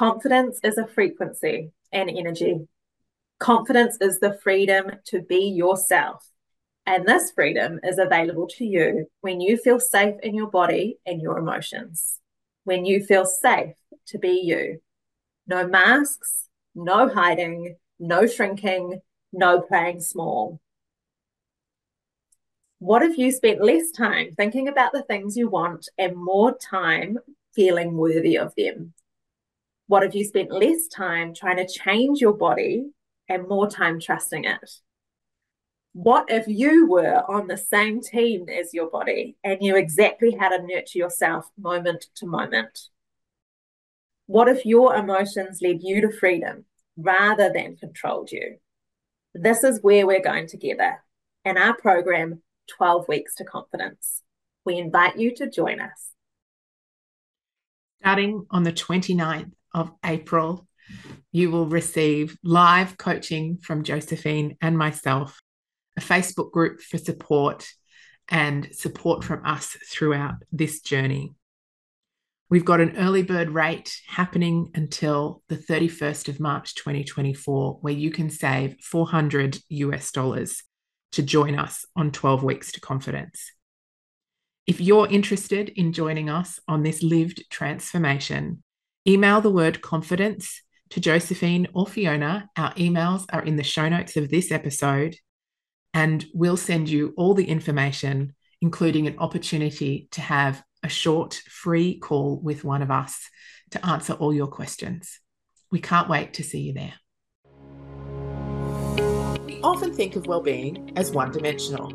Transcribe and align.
Confidence 0.00 0.58
is 0.64 0.78
a 0.78 0.86
frequency 0.86 1.72
and 1.92 2.08
energy. 2.08 2.66
Confidence 3.38 3.98
is 4.00 4.18
the 4.18 4.32
freedom 4.32 4.92
to 5.04 5.20
be 5.20 5.50
yourself. 5.50 6.26
And 6.86 7.04
this 7.04 7.32
freedom 7.32 7.80
is 7.82 7.98
available 7.98 8.48
to 8.56 8.64
you 8.64 9.08
when 9.20 9.42
you 9.42 9.58
feel 9.58 9.78
safe 9.78 10.14
in 10.22 10.34
your 10.34 10.48
body 10.48 10.96
and 11.04 11.20
your 11.20 11.36
emotions. 11.36 12.18
When 12.64 12.86
you 12.86 13.04
feel 13.04 13.26
safe 13.26 13.74
to 14.06 14.18
be 14.18 14.40
you. 14.42 14.80
No 15.46 15.68
masks, 15.68 16.48
no 16.74 17.06
hiding, 17.06 17.76
no 17.98 18.26
shrinking, 18.26 19.02
no 19.34 19.60
playing 19.60 20.00
small. 20.00 20.62
What 22.78 23.02
if 23.02 23.18
you 23.18 23.32
spent 23.32 23.62
less 23.62 23.90
time 23.90 24.30
thinking 24.34 24.66
about 24.66 24.92
the 24.92 25.02
things 25.02 25.36
you 25.36 25.50
want 25.50 25.90
and 25.98 26.16
more 26.16 26.56
time 26.56 27.18
feeling 27.54 27.98
worthy 27.98 28.38
of 28.38 28.54
them? 28.56 28.94
What 29.90 30.04
if 30.04 30.14
you 30.14 30.24
spent 30.24 30.52
less 30.52 30.86
time 30.86 31.34
trying 31.34 31.56
to 31.56 31.66
change 31.66 32.20
your 32.20 32.32
body 32.32 32.92
and 33.28 33.48
more 33.48 33.68
time 33.68 33.98
trusting 33.98 34.44
it? 34.44 34.70
What 35.94 36.26
if 36.30 36.46
you 36.46 36.86
were 36.86 37.28
on 37.28 37.48
the 37.48 37.56
same 37.56 38.00
team 38.00 38.48
as 38.48 38.72
your 38.72 38.88
body 38.88 39.36
and 39.42 39.58
knew 39.58 39.74
exactly 39.74 40.36
how 40.38 40.50
to 40.50 40.64
nurture 40.64 41.00
yourself 41.00 41.50
moment 41.58 42.06
to 42.14 42.26
moment? 42.26 42.82
What 44.26 44.46
if 44.46 44.64
your 44.64 44.94
emotions 44.94 45.58
led 45.60 45.82
you 45.82 46.00
to 46.02 46.12
freedom 46.12 46.66
rather 46.96 47.52
than 47.52 47.76
controlled 47.76 48.30
you? 48.30 48.58
This 49.34 49.64
is 49.64 49.82
where 49.82 50.06
we're 50.06 50.22
going 50.22 50.46
together 50.46 51.02
in 51.44 51.58
our 51.58 51.74
program, 51.74 52.42
12 52.78 53.08
Weeks 53.08 53.34
to 53.38 53.44
Confidence. 53.44 54.22
We 54.64 54.78
invite 54.78 55.18
you 55.18 55.34
to 55.34 55.50
join 55.50 55.80
us. 55.80 56.10
Starting 58.00 58.46
on 58.52 58.62
the 58.62 58.72
29th 58.72 59.50
of 59.74 59.92
April, 60.04 60.66
you 61.32 61.50
will 61.50 61.66
receive 61.66 62.36
live 62.42 62.98
coaching 62.98 63.58
from 63.58 63.84
Josephine 63.84 64.56
and 64.60 64.76
myself, 64.76 65.40
a 65.96 66.00
Facebook 66.00 66.50
group 66.50 66.80
for 66.80 66.98
support, 66.98 67.66
and 68.28 68.68
support 68.72 69.24
from 69.24 69.44
us 69.44 69.76
throughout 69.90 70.34
this 70.52 70.80
journey. 70.80 71.34
We've 72.48 72.64
got 72.64 72.80
an 72.80 72.96
early 72.96 73.22
bird 73.22 73.50
rate 73.50 73.96
happening 74.08 74.70
until 74.74 75.42
the 75.48 75.56
31st 75.56 76.28
of 76.28 76.40
March 76.40 76.74
2024, 76.74 77.78
where 77.80 77.94
you 77.94 78.10
can 78.10 78.28
save 78.28 78.76
400 78.82 79.58
US 79.68 80.10
dollars 80.10 80.64
to 81.12 81.22
join 81.22 81.56
us 81.56 81.84
on 81.94 82.10
12 82.10 82.42
Weeks 82.42 82.72
to 82.72 82.80
Confidence. 82.80 83.52
If 84.66 84.80
you're 84.80 85.08
interested 85.08 85.68
in 85.70 85.92
joining 85.92 86.28
us 86.28 86.58
on 86.68 86.82
this 86.82 87.02
lived 87.02 87.44
transformation, 87.50 88.62
email 89.06 89.40
the 89.40 89.50
word 89.50 89.80
confidence 89.80 90.62
to 90.90 91.00
Josephine 91.00 91.68
or 91.72 91.86
Fiona. 91.86 92.50
Our 92.56 92.72
emails 92.74 93.24
are 93.32 93.42
in 93.42 93.56
the 93.56 93.62
show 93.62 93.88
notes 93.88 94.16
of 94.16 94.28
this 94.28 94.50
episode, 94.50 95.16
and 95.94 96.24
we'll 96.34 96.56
send 96.56 96.88
you 96.88 97.14
all 97.16 97.34
the 97.34 97.48
information, 97.48 98.34
including 98.60 99.06
an 99.06 99.18
opportunity 99.18 100.08
to 100.12 100.20
have 100.20 100.62
a 100.82 100.88
short 100.88 101.34
free 101.48 101.98
call 101.98 102.40
with 102.40 102.64
one 102.64 102.82
of 102.82 102.90
us 102.90 103.28
to 103.70 103.86
answer 103.86 104.14
all 104.14 104.34
your 104.34 104.48
questions. 104.48 105.20
We 105.70 105.80
can't 105.80 106.08
wait 106.08 106.34
to 106.34 106.42
see 106.42 106.60
you 106.60 106.72
there. 106.74 106.94
We 109.44 109.60
often 109.62 109.94
think 109.94 110.16
of 110.16 110.26
well-being 110.26 110.92
as 110.96 111.10
one-dimensional. 111.12 111.90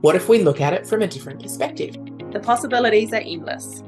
What 0.00 0.16
if 0.16 0.28
we 0.28 0.42
look 0.42 0.60
at 0.60 0.72
it 0.72 0.86
from 0.86 1.02
a 1.02 1.06
different 1.06 1.40
perspective? 1.42 1.96
The 2.32 2.40
possibilities 2.40 3.12
are 3.12 3.22
endless. 3.24 3.82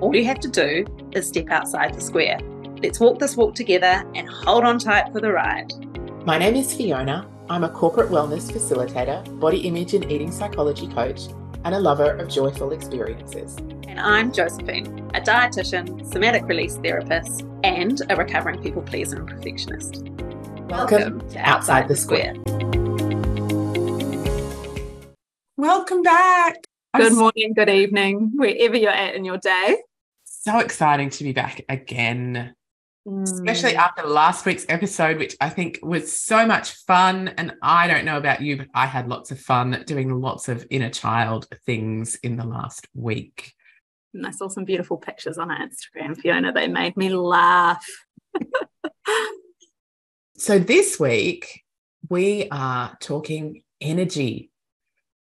All 0.00 0.14
you 0.14 0.24
have 0.24 0.40
to 0.40 0.48
do 0.48 0.84
is 1.12 1.28
step 1.28 1.50
outside 1.50 1.94
the 1.94 2.00
square. 2.00 2.38
Let's 2.82 2.98
walk 2.98 3.18
this 3.18 3.36
walk 3.36 3.54
together 3.54 4.04
and 4.14 4.28
hold 4.28 4.64
on 4.64 4.78
tight 4.78 5.12
for 5.12 5.20
the 5.20 5.32
ride. 5.32 5.72
My 6.26 6.36
name 6.36 6.56
is 6.56 6.74
Fiona. 6.74 7.28
I'm 7.48 7.64
a 7.64 7.68
corporate 7.68 8.10
wellness 8.10 8.50
facilitator, 8.50 9.38
body 9.38 9.58
image 9.58 9.94
and 9.94 10.10
eating 10.10 10.32
psychology 10.32 10.88
coach, 10.88 11.28
and 11.64 11.74
a 11.74 11.78
lover 11.78 12.16
of 12.16 12.28
joyful 12.28 12.72
experiences. 12.72 13.56
And 13.86 14.00
I'm 14.00 14.32
Josephine, 14.32 14.86
a 15.14 15.20
dietitian, 15.20 16.10
somatic 16.12 16.44
release 16.44 16.76
therapist, 16.78 17.44
and 17.62 18.02
a 18.10 18.16
recovering 18.16 18.62
people 18.62 18.82
pleaser 18.82 19.18
and 19.18 19.28
perfectionist. 19.28 20.02
Welcome, 20.68 20.68
Welcome 20.68 21.30
to 21.30 21.38
Outside, 21.38 21.88
the 21.88 21.96
Square. 21.96 22.34
Welcome 25.56 26.02
back. 26.02 26.56
Good 26.96 27.14
morning, 27.14 27.54
good 27.54 27.68
evening, 27.68 28.32
wherever 28.34 28.76
you're 28.76 28.90
at 28.90 29.14
in 29.14 29.24
your 29.24 29.38
day. 29.38 29.78
So 30.24 30.58
exciting 30.58 31.10
to 31.10 31.24
be 31.24 31.32
back 31.32 31.64
again 31.68 32.54
especially 33.06 33.72
mm. 33.72 33.76
after 33.76 34.06
last 34.06 34.46
week's 34.46 34.64
episode, 34.68 35.18
which 35.18 35.36
I 35.40 35.50
think 35.50 35.78
was 35.82 36.14
so 36.14 36.46
much 36.46 36.72
fun. 36.86 37.28
And 37.28 37.54
I 37.62 37.86
don't 37.86 38.04
know 38.04 38.16
about 38.16 38.40
you, 38.40 38.56
but 38.56 38.68
I 38.74 38.86
had 38.86 39.08
lots 39.08 39.30
of 39.30 39.38
fun 39.38 39.82
doing 39.86 40.20
lots 40.20 40.48
of 40.48 40.66
inner 40.70 40.90
child 40.90 41.46
things 41.66 42.16
in 42.16 42.36
the 42.36 42.46
last 42.46 42.88
week. 42.94 43.52
And 44.14 44.26
I 44.26 44.30
saw 44.30 44.48
some 44.48 44.64
beautiful 44.64 44.96
pictures 44.96 45.38
on 45.38 45.50
our 45.50 45.58
Instagram, 45.58 46.16
Fiona. 46.16 46.52
They 46.52 46.68
made 46.68 46.96
me 46.96 47.10
laugh. 47.10 47.84
so 50.36 50.58
this 50.58 50.98
week, 50.98 51.62
we 52.08 52.48
are 52.50 52.96
talking 53.00 53.64
energy 53.80 54.50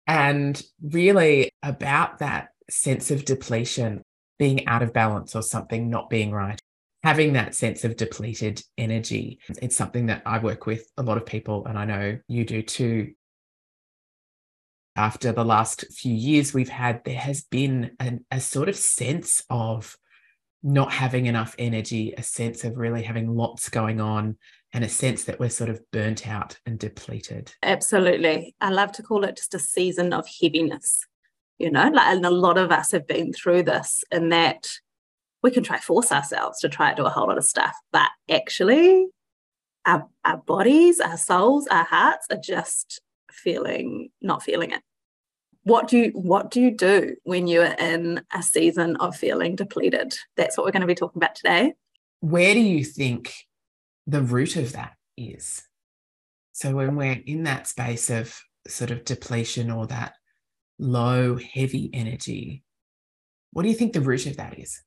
and 0.07 0.61
really 0.81 1.51
about 1.63 2.19
that 2.19 2.49
sense 2.69 3.11
of 3.11 3.25
depletion, 3.25 4.03
being 4.39 4.67
out 4.67 4.83
of 4.83 4.93
balance 4.93 5.35
or 5.35 5.41
something 5.41 5.89
not 5.89 6.09
being 6.09 6.31
right 6.31 6.59
having 7.05 7.33
that 7.33 7.53
sense 7.53 7.83
of 7.83 7.95
depleted 7.95 8.59
energy. 8.79 9.37
It's 9.61 9.77
something 9.77 10.07
that 10.07 10.23
I 10.25 10.39
work 10.39 10.65
with 10.65 10.91
a 10.97 11.03
lot 11.03 11.17
of 11.17 11.25
people, 11.27 11.63
and 11.67 11.77
I 11.77 11.85
know 11.85 12.17
you 12.27 12.45
do 12.45 12.63
too. 12.63 13.13
After 14.95 15.31
the 15.31 15.45
last 15.45 15.85
few 15.93 16.15
years 16.15 16.51
we've 16.51 16.67
had, 16.67 17.03
there 17.05 17.19
has 17.19 17.43
been 17.43 17.91
an, 17.99 18.25
a 18.31 18.39
sort 18.39 18.69
of 18.69 18.75
sense 18.75 19.43
of 19.51 19.95
not 20.63 20.91
having 20.91 21.27
enough 21.27 21.53
energy, 21.59 22.15
a 22.17 22.23
sense 22.23 22.63
of 22.63 22.75
really 22.75 23.03
having 23.03 23.35
lots 23.35 23.69
going 23.69 24.01
on, 24.01 24.37
and 24.75 24.83
a 24.83 24.89
sense 24.89 25.23
that 25.23 25.39
we're 25.39 25.49
sort 25.49 25.69
of 25.69 25.79
burnt 25.91 26.27
out 26.27 26.59
and 26.65 26.77
depleted. 26.77 27.53
Absolutely. 27.63 28.53
I 28.59 28.71
love 28.71 28.91
to 28.93 29.03
call 29.03 29.23
it 29.23 29.37
just 29.37 29.53
a 29.53 29.59
season 29.59 30.11
of 30.11 30.27
heaviness, 30.41 31.05
you 31.57 31.71
know, 31.71 31.87
like, 31.87 32.07
and 32.07 32.25
a 32.25 32.29
lot 32.29 32.57
of 32.57 32.71
us 32.73 32.91
have 32.91 33.07
been 33.07 33.31
through 33.31 33.63
this 33.63 34.03
in 34.11 34.29
that 34.29 34.67
we 35.41 35.51
can 35.51 35.63
try 35.63 35.79
force 35.79 36.11
ourselves 36.11 36.59
to 36.59 36.67
try 36.67 36.89
to 36.89 36.95
do 36.97 37.05
a 37.05 37.09
whole 37.09 37.27
lot 37.27 37.37
of 37.37 37.45
stuff, 37.45 37.73
but 37.93 38.09
actually, 38.29 39.07
our, 39.85 40.09
our 40.25 40.37
bodies, 40.37 40.99
our 40.99 41.17
souls, 41.17 41.67
our 41.67 41.85
hearts 41.85 42.27
are 42.29 42.37
just 42.37 42.99
feeling 43.31 44.09
not 44.21 44.43
feeling 44.43 44.71
it. 44.71 44.81
What 45.63 45.87
do 45.87 45.97
you 45.97 46.11
what 46.15 46.51
do 46.51 46.59
you 46.59 46.71
do 46.71 47.15
when 47.23 47.47
you're 47.47 47.63
in 47.79 48.23
a 48.33 48.43
season 48.43 48.97
of 48.97 49.15
feeling 49.15 49.55
depleted? 49.55 50.17
That's 50.35 50.57
what 50.57 50.65
we're 50.65 50.71
going 50.71 50.81
to 50.81 50.87
be 50.87 50.95
talking 50.95 51.19
about 51.19 51.35
today. 51.35 51.75
Where 52.19 52.53
do 52.53 52.59
you 52.59 52.83
think 52.83 53.33
the 54.07 54.21
root 54.21 54.55
of 54.55 54.73
that 54.73 54.93
is? 55.17 55.63
So 56.53 56.75
when 56.75 56.95
we're 56.95 57.21
in 57.25 57.43
that 57.43 57.67
space 57.67 58.09
of 58.09 58.37
sort 58.67 58.91
of 58.91 59.05
depletion 59.05 59.69
or 59.69 59.87
that 59.87 60.13
low, 60.79 61.37
heavy 61.37 61.89
energy, 61.93 62.63
what 63.51 63.63
do 63.63 63.69
you 63.69 63.75
think 63.75 63.93
the 63.93 64.01
root 64.01 64.25
of 64.25 64.37
that 64.37 64.59
is? 64.59 64.81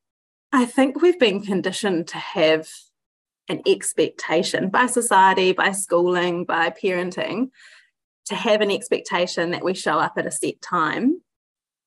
I 0.52 0.64
think 0.64 1.02
we've 1.02 1.18
been 1.18 1.42
conditioned 1.42 2.08
to 2.08 2.18
have 2.18 2.68
an 3.48 3.62
expectation 3.66 4.68
by 4.68 4.86
society, 4.86 5.52
by 5.52 5.72
schooling, 5.72 6.44
by 6.44 6.70
parenting, 6.70 7.50
to 8.26 8.34
have 8.34 8.60
an 8.60 8.70
expectation 8.70 9.50
that 9.50 9.64
we 9.64 9.74
show 9.74 9.98
up 9.98 10.14
at 10.16 10.26
a 10.26 10.30
set 10.30 10.60
time. 10.60 11.20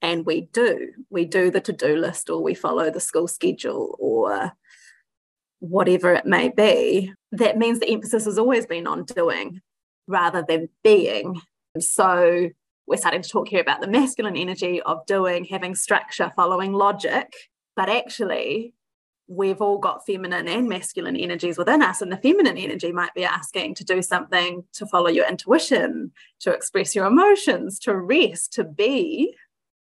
And 0.01 0.25
we 0.25 0.41
do. 0.53 0.93
We 1.11 1.25
do 1.25 1.51
the 1.51 1.61
to 1.61 1.73
do 1.73 1.95
list 1.95 2.31
or 2.31 2.41
we 2.41 2.55
follow 2.55 2.89
the 2.89 2.99
school 2.99 3.27
schedule 3.27 3.95
or 3.99 4.51
whatever 5.59 6.13
it 6.13 6.25
may 6.25 6.49
be. 6.49 7.13
That 7.31 7.57
means 7.57 7.79
the 7.79 7.91
emphasis 7.91 8.25
has 8.25 8.37
always 8.37 8.65
been 8.65 8.87
on 8.87 9.05
doing 9.05 9.61
rather 10.07 10.43
than 10.47 10.69
being. 10.83 11.41
So 11.79 12.49
we're 12.87 12.97
starting 12.97 13.21
to 13.21 13.29
talk 13.29 13.47
here 13.47 13.61
about 13.61 13.81
the 13.81 13.87
masculine 13.87 14.35
energy 14.35 14.81
of 14.81 15.05
doing, 15.05 15.45
having 15.45 15.75
structure, 15.75 16.31
following 16.35 16.73
logic 16.73 17.33
but 17.75 17.89
actually, 17.89 18.73
we've 19.27 19.61
all 19.61 19.77
got 19.77 20.05
feminine 20.05 20.47
and 20.47 20.67
masculine 20.67 21.15
energies 21.15 21.57
within 21.57 21.81
us. 21.81 22.01
And 22.01 22.11
the 22.11 22.17
feminine 22.17 22.57
energy 22.57 22.91
might 22.91 23.13
be 23.13 23.23
asking 23.23 23.75
to 23.75 23.83
do 23.83 24.01
something 24.01 24.63
to 24.73 24.85
follow 24.85 25.09
your 25.09 25.27
intuition, 25.27 26.11
to 26.41 26.51
express 26.51 26.95
your 26.95 27.05
emotions, 27.05 27.79
to 27.79 27.95
rest, 27.95 28.53
to 28.53 28.63
be, 28.63 29.35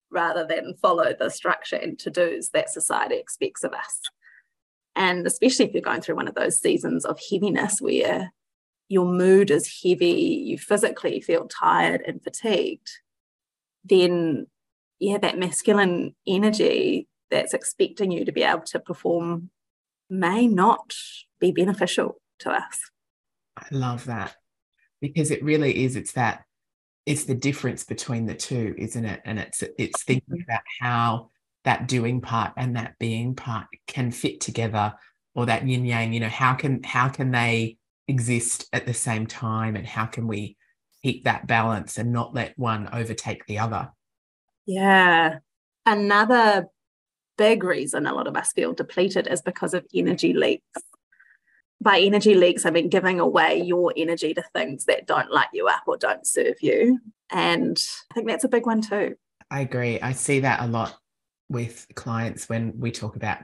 rather 0.09 0.45
than 0.45 0.75
follow 0.81 1.13
the 1.17 1.29
structure 1.29 1.75
and 1.75 1.99
to 1.99 2.09
dos 2.09 2.49
that 2.49 2.69
society 2.69 3.15
expects 3.15 3.63
of 3.63 3.73
us. 3.73 4.01
And 4.95 5.25
especially 5.25 5.65
if 5.65 5.73
you're 5.73 5.81
going 5.81 6.01
through 6.01 6.15
one 6.15 6.27
of 6.27 6.35
those 6.35 6.59
seasons 6.59 7.05
of 7.05 7.19
heaviness 7.31 7.79
where 7.81 8.31
your 8.89 9.05
mood 9.05 9.49
is 9.49 9.81
heavy, 9.83 10.43
you 10.45 10.57
physically 10.57 11.19
feel 11.19 11.47
tired 11.47 12.03
and 12.05 12.23
fatigued, 12.23 12.89
then 13.83 14.47
yeah, 14.99 15.17
that 15.17 15.37
masculine 15.37 16.15
energy 16.27 17.07
that's 17.31 17.53
expecting 17.53 18.11
you 18.11 18.25
to 18.25 18.31
be 18.31 18.43
able 18.43 18.61
to 18.61 18.79
perform 18.79 19.49
may 20.09 20.47
not 20.47 20.93
be 21.39 21.51
beneficial 21.51 22.21
to 22.39 22.51
us. 22.51 22.79
I 23.57 23.65
love 23.71 24.05
that 24.05 24.35
because 25.01 25.31
it 25.31 25.43
really 25.43 25.83
is. 25.83 25.95
It's 25.95 26.13
that 26.13 26.45
it's 27.05 27.25
the 27.25 27.35
difference 27.35 27.83
between 27.83 28.25
the 28.25 28.35
two, 28.35 28.75
isn't 28.77 29.05
it? 29.05 29.21
And 29.25 29.39
it's 29.39 29.63
it's 29.77 30.03
thinking 30.03 30.35
mm-hmm. 30.35 30.49
about 30.49 30.61
how 30.79 31.29
that 31.65 31.87
doing 31.87 32.21
part 32.21 32.53
and 32.57 32.75
that 32.75 32.97
being 32.99 33.35
part 33.35 33.67
can 33.87 34.11
fit 34.11 34.41
together, 34.41 34.93
or 35.35 35.45
that 35.45 35.67
yin 35.67 35.85
yang. 35.85 36.13
You 36.13 36.21
know, 36.21 36.29
how 36.29 36.53
can 36.53 36.83
how 36.83 37.09
can 37.09 37.31
they 37.31 37.77
exist 38.07 38.67
at 38.73 38.85
the 38.85 38.93
same 38.93 39.27
time, 39.27 39.75
and 39.75 39.87
how 39.87 40.05
can 40.05 40.27
we 40.27 40.57
keep 41.01 41.23
that 41.25 41.47
balance 41.47 41.97
and 41.97 42.11
not 42.11 42.33
let 42.33 42.57
one 42.57 42.89
overtake 42.93 43.45
the 43.45 43.59
other? 43.59 43.91
Yeah. 44.65 45.39
Another 45.85 46.67
big 47.37 47.63
reason 47.63 48.05
a 48.05 48.13
lot 48.13 48.27
of 48.27 48.37
us 48.37 48.53
feel 48.53 48.73
depleted 48.73 49.27
is 49.27 49.41
because 49.41 49.73
of 49.73 49.85
energy 49.93 50.33
leaks 50.33 50.81
by 51.83 51.99
energy 51.99 52.33
leaks, 52.33 52.65
I 52.65 52.71
mean 52.71 52.89
giving 52.89 53.19
away 53.19 53.61
your 53.61 53.93
energy 53.95 54.33
to 54.33 54.43
things 54.53 54.85
that 54.85 55.05
don't 55.05 55.31
light 55.31 55.49
you 55.53 55.67
up 55.67 55.83
or 55.85 55.97
don't 55.97 56.25
serve 56.25 56.55
you. 56.61 56.99
And 57.29 57.77
I 58.09 58.13
think 58.13 58.27
that's 58.27 58.45
a 58.45 58.49
big 58.49 58.65
one 58.65 58.81
too. 58.81 59.15
I 59.51 59.59
agree. 59.59 59.99
I 59.99 60.13
see 60.13 60.39
that 60.39 60.61
a 60.61 60.67
lot 60.67 60.97
with 61.49 61.85
clients 61.95 62.49
when 62.49 62.73
we 62.77 62.91
talk 62.91 63.15
about 63.15 63.39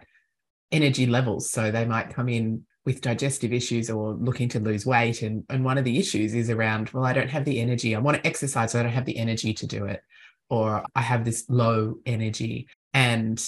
energy 0.72 1.06
levels. 1.06 1.50
So 1.50 1.72
they 1.72 1.86
might 1.86 2.14
come 2.14 2.30
in 2.30 2.66
with 2.86 3.02
digestive 3.02 3.54
issues 3.54 3.90
or 3.90 4.14
looking 4.14 4.50
to 4.50 4.60
lose 4.60 4.86
weight. 4.86 5.22
And, 5.22 5.44
and 5.50 5.64
one 5.64 5.78
of 5.78 5.84
the 5.84 5.98
issues 5.98 6.34
is 6.34 6.50
around, 6.50 6.90
well, 6.90 7.06
I 7.06 7.14
don't 7.14 7.30
have 7.30 7.46
the 7.46 7.60
energy. 7.60 7.96
I 7.96 8.00
want 8.00 8.18
to 8.18 8.28
exercise, 8.28 8.72
so 8.72 8.80
I 8.80 8.84
don't 8.84 8.92
have 8.92 9.06
the 9.06 9.18
energy 9.18 9.54
to 9.54 9.68
do 9.68 9.86
it. 9.86 10.02
Or 10.50 10.84
I 10.96 11.02
have 11.02 11.26
this 11.26 11.46
low 11.50 11.96
energy. 12.06 12.68
And 12.94 13.44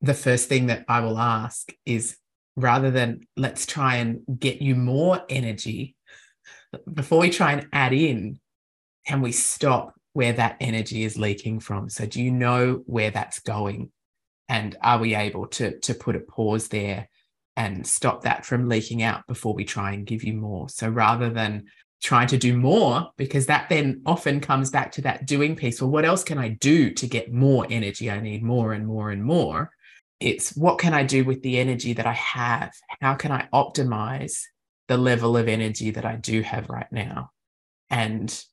the 0.00 0.14
first 0.14 0.48
thing 0.48 0.66
that 0.66 0.84
I 0.88 1.00
will 1.00 1.18
ask 1.18 1.72
is, 1.86 2.16
rather 2.56 2.90
than 2.90 3.26
let's 3.36 3.64
try 3.64 3.96
and 3.96 4.20
get 4.38 4.60
you 4.60 4.74
more 4.74 5.22
energy 5.28 5.96
before 6.92 7.20
we 7.20 7.30
try 7.30 7.52
and 7.52 7.66
add 7.72 7.92
in 7.92 8.38
can 9.06 9.20
we 9.20 9.32
stop 9.32 9.94
where 10.12 10.32
that 10.34 10.56
energy 10.60 11.04
is 11.04 11.18
leaking 11.18 11.60
from. 11.60 11.88
So 11.88 12.06
do 12.06 12.22
you 12.22 12.30
know 12.30 12.82
where 12.86 13.10
that's 13.10 13.40
going? 13.40 13.90
And 14.48 14.76
are 14.82 14.98
we 14.98 15.14
able 15.14 15.46
to 15.48 15.78
to 15.80 15.94
put 15.94 16.16
a 16.16 16.20
pause 16.20 16.68
there 16.68 17.08
and 17.56 17.86
stop 17.86 18.22
that 18.22 18.44
from 18.44 18.68
leaking 18.68 19.02
out 19.02 19.26
before 19.26 19.54
we 19.54 19.64
try 19.64 19.92
and 19.92 20.06
give 20.06 20.24
you 20.24 20.34
more? 20.34 20.68
So 20.68 20.88
rather 20.88 21.30
than 21.30 21.64
trying 22.02 22.26
to 22.26 22.36
do 22.36 22.56
more 22.56 23.10
because 23.16 23.46
that 23.46 23.68
then 23.68 24.02
often 24.04 24.40
comes 24.40 24.70
back 24.70 24.90
to 24.90 25.00
that 25.00 25.24
doing 25.24 25.54
piece 25.54 25.80
well 25.80 25.88
what 25.88 26.04
else 26.04 26.24
can 26.24 26.36
i 26.36 26.48
do 26.48 26.90
to 26.90 27.06
get 27.06 27.32
more 27.32 27.64
energy? 27.70 28.10
I 28.10 28.20
need 28.20 28.42
more 28.42 28.72
and 28.72 28.86
more 28.86 29.10
and 29.10 29.24
more. 29.24 29.70
It's 30.18 30.56
what 30.56 30.78
can 30.78 30.94
I 30.94 31.02
do 31.02 31.24
with 31.24 31.42
the 31.42 31.58
energy 31.58 31.94
that 31.94 32.06
I 32.06 32.12
have? 32.12 32.72
How 33.00 33.14
can 33.14 33.32
I 33.32 33.48
optimize 33.52 34.42
the 34.88 34.96
level 34.96 35.36
of 35.36 35.48
energy 35.48 35.90
that 35.90 36.04
I 36.04 36.16
do 36.16 36.42
have 36.42 36.68
right 36.68 36.90
now? 36.92 37.30
And 37.90 38.44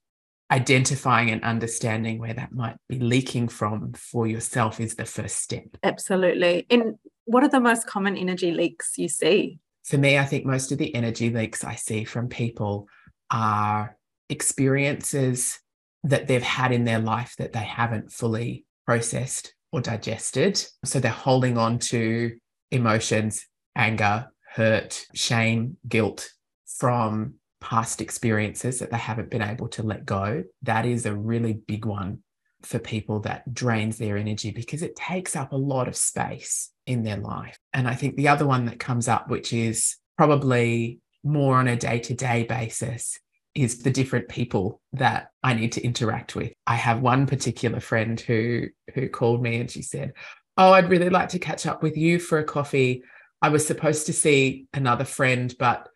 identifying 0.51 1.30
and 1.30 1.44
understanding 1.44 2.19
where 2.19 2.34
that 2.34 2.51
might 2.51 2.75
be 2.88 3.00
leaking 3.00 3.48
from 3.48 3.94
for 3.94 4.25
yourself 4.28 4.80
is 4.80 4.96
the 4.96 5.06
first 5.06 5.38
step. 5.38 5.66
Absolutely. 5.84 6.66
And 6.69 6.96
what 7.25 7.44
are 7.44 7.50
the 7.50 7.60
most 7.60 7.86
common 7.86 8.18
energy 8.18 8.51
leaks 8.51 8.98
you 8.98 9.07
see? 9.07 9.60
For 9.86 9.98
me, 9.98 10.18
I 10.18 10.25
think 10.25 10.46
most 10.46 10.72
of 10.72 10.78
the 10.78 10.94
energy 10.96 11.30
leaks 11.30 11.63
I 11.63 11.75
see 11.75 12.04
from 12.04 12.30
people 12.30 12.88
are 13.31 13.96
experiences 14.30 15.60
that 16.04 16.28
they've 16.28 16.42
had 16.42 16.72
in 16.72 16.86
their 16.86 17.00
life 17.00 17.36
that 17.38 17.54
they 17.54 17.60
haven't 17.60 18.12
fully 18.12 18.66
processed 18.86 19.54
or 19.72 19.81
digested. 19.81 20.63
So 20.86 21.00
they're 21.00 21.12
holding 21.12 21.57
on 21.57 21.80
to 21.80 22.36
emotions, 22.72 23.45
anger, 23.75 24.28
hurt, 24.54 25.06
shame, 25.13 25.78
guilt 25.88 26.30
from 26.66 27.36
past 27.61 28.01
experiences 28.01 28.79
that 28.79 28.91
they 28.91 28.97
haven't 28.97 29.29
been 29.29 29.41
able 29.41 29.67
to 29.69 29.83
let 29.83 30.06
go. 30.06 30.44
That 30.63 30.85
is 30.85 31.06
a 31.06 31.15
really 31.15 31.53
big 31.53 31.85
one 31.85 32.19
for 32.61 32.79
people 32.79 33.21
that 33.21 33.53
drains 33.53 33.97
their 33.97 34.17
energy 34.17 34.51
because 34.51 34.81
it 34.81 34.95
takes 34.95 35.35
up 35.35 35.51
a 35.51 35.57
lot 35.57 35.88
of 35.88 35.95
space 35.95 36.71
in 36.85 37.03
their 37.03 37.17
life. 37.17 37.57
And 37.73 37.88
I 37.88 37.95
think 37.95 38.15
the 38.15 38.27
other 38.27 38.45
one 38.45 38.65
that 38.65 38.79
comes 38.79 39.07
up, 39.07 39.29
which 39.29 39.53
is 39.53 39.97
probably 40.17 41.00
more 41.23 41.56
on 41.56 41.67
a 41.67 41.75
day 41.75 42.00
to 42.00 42.13
day 42.13 42.44
basis, 42.44 43.19
is 43.56 43.81
the 43.81 43.91
different 43.91 44.29
people 44.29 44.81
that 44.94 45.31
I 45.44 45.53
need 45.53 45.73
to 45.73 45.83
interact 45.83 46.35
with. 46.35 46.53
I 46.67 46.75
have 46.75 47.01
one 47.01 47.25
particular 47.25 47.79
friend 47.79 48.19
who 48.19 48.67
who 48.94 49.09
called 49.09 49.41
me 49.41 49.59
and 49.59 49.69
she 49.69 49.81
said, 49.81 50.13
"Oh, 50.57 50.71
I'd 50.73 50.89
really 50.89 51.09
like 51.09 51.29
to 51.29 51.39
catch 51.39 51.65
up 51.65 51.81
with 51.81 51.97
you 51.97 52.19
for 52.19 52.39
a 52.39 52.44
coffee. 52.44 53.03
I 53.41 53.50
was 53.50 53.65
supposed 53.65 54.06
to 54.06 54.13
see 54.13 54.67
another 54.73 55.06
friend, 55.06 55.53
but 55.57 55.89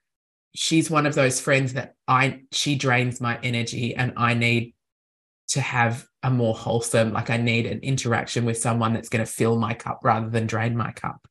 she's 0.55 0.89
one 0.89 1.05
of 1.05 1.15
those 1.15 1.39
friends 1.39 1.73
that 1.73 1.95
I 2.07 2.41
she 2.51 2.75
drains 2.75 3.19
my 3.19 3.39
energy 3.41 3.95
and 3.95 4.13
I 4.17 4.33
need 4.33 4.75
to 5.49 5.61
have 5.61 6.05
a 6.21 6.29
more 6.29 6.55
wholesome 6.55 7.11
like 7.11 7.29
I 7.29 7.37
need 7.37 7.65
an 7.65 7.79
interaction 7.79 8.45
with 8.45 8.57
someone 8.57 8.93
that's 8.93 9.09
going 9.09 9.25
to 9.25 9.31
fill 9.31 9.57
my 9.59 9.73
cup 9.73 9.99
rather 10.03 10.29
than 10.29 10.47
drain 10.47 10.75
my 10.77 10.91
cup." 10.91 11.27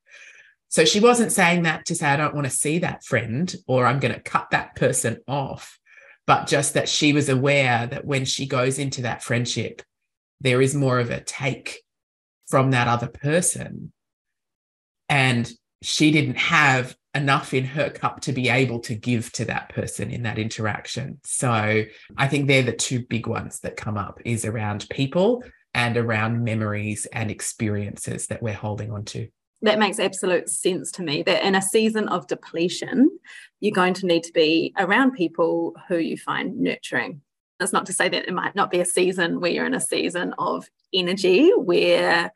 So 0.68 0.84
she 0.84 1.00
wasn't 1.00 1.32
saying 1.32 1.62
that 1.64 1.86
to 1.86 1.94
say 1.94 2.06
I 2.06 2.16
don't 2.16 2.34
want 2.34 2.46
to 2.46 2.52
see 2.52 2.78
that 2.78 3.04
friend 3.04 3.54
or 3.66 3.86
I'm 3.86 4.00
going 4.00 4.14
to 4.14 4.20
cut 4.20 4.50
that 4.50 4.74
person 4.74 5.18
off 5.28 5.78
but 6.26 6.46
just 6.46 6.74
that 6.74 6.88
she 6.88 7.12
was 7.12 7.28
aware 7.28 7.86
that 7.86 8.04
when 8.04 8.24
she 8.24 8.46
goes 8.46 8.78
into 8.78 9.02
that 9.02 9.22
friendship, 9.22 9.82
there 10.40 10.62
is 10.62 10.74
more 10.74 10.98
of 10.98 11.10
a 11.10 11.20
take 11.20 11.82
from 12.48 12.70
that 12.70 12.88
other 12.88 13.08
person. 13.08 13.92
And 15.08 15.50
she 15.82 16.10
didn't 16.10 16.38
have 16.38 16.96
enough 17.14 17.52
in 17.52 17.64
her 17.64 17.90
cup 17.90 18.20
to 18.22 18.32
be 18.32 18.48
able 18.48 18.80
to 18.80 18.94
give 18.94 19.30
to 19.32 19.44
that 19.44 19.68
person 19.68 20.10
in 20.10 20.22
that 20.22 20.38
interaction. 20.38 21.20
So 21.24 21.84
I 22.16 22.28
think 22.28 22.46
they're 22.46 22.62
the 22.62 22.72
two 22.72 23.04
big 23.06 23.26
ones 23.26 23.60
that 23.60 23.76
come 23.76 23.98
up 23.98 24.20
is 24.24 24.44
around 24.44 24.86
people 24.90 25.42
and 25.74 25.96
around 25.96 26.42
memories 26.42 27.06
and 27.12 27.30
experiences 27.30 28.28
that 28.28 28.42
we're 28.42 28.54
holding 28.54 28.90
on 28.90 29.04
to 29.06 29.28
that 29.62 29.78
makes 29.78 30.00
absolute 30.00 30.48
sense 30.48 30.90
to 30.90 31.02
me 31.02 31.22
that 31.22 31.44
in 31.44 31.54
a 31.54 31.62
season 31.62 32.08
of 32.08 32.26
depletion, 32.26 33.08
you're 33.60 33.72
going 33.72 33.94
to 33.94 34.06
need 34.06 34.24
to 34.24 34.32
be 34.32 34.74
around 34.76 35.12
people 35.12 35.74
who 35.88 35.96
you 35.96 36.16
find 36.16 36.58
nurturing. 36.58 37.22
That's 37.58 37.72
not 37.72 37.86
to 37.86 37.92
say 37.92 38.08
that 38.08 38.26
it 38.26 38.34
might 38.34 38.56
not 38.56 38.72
be 38.72 38.80
a 38.80 38.84
season 38.84 39.40
where 39.40 39.52
you're 39.52 39.66
in 39.66 39.74
a 39.74 39.80
season 39.80 40.34
of 40.36 40.68
energy 40.92 41.50
where 41.50 42.32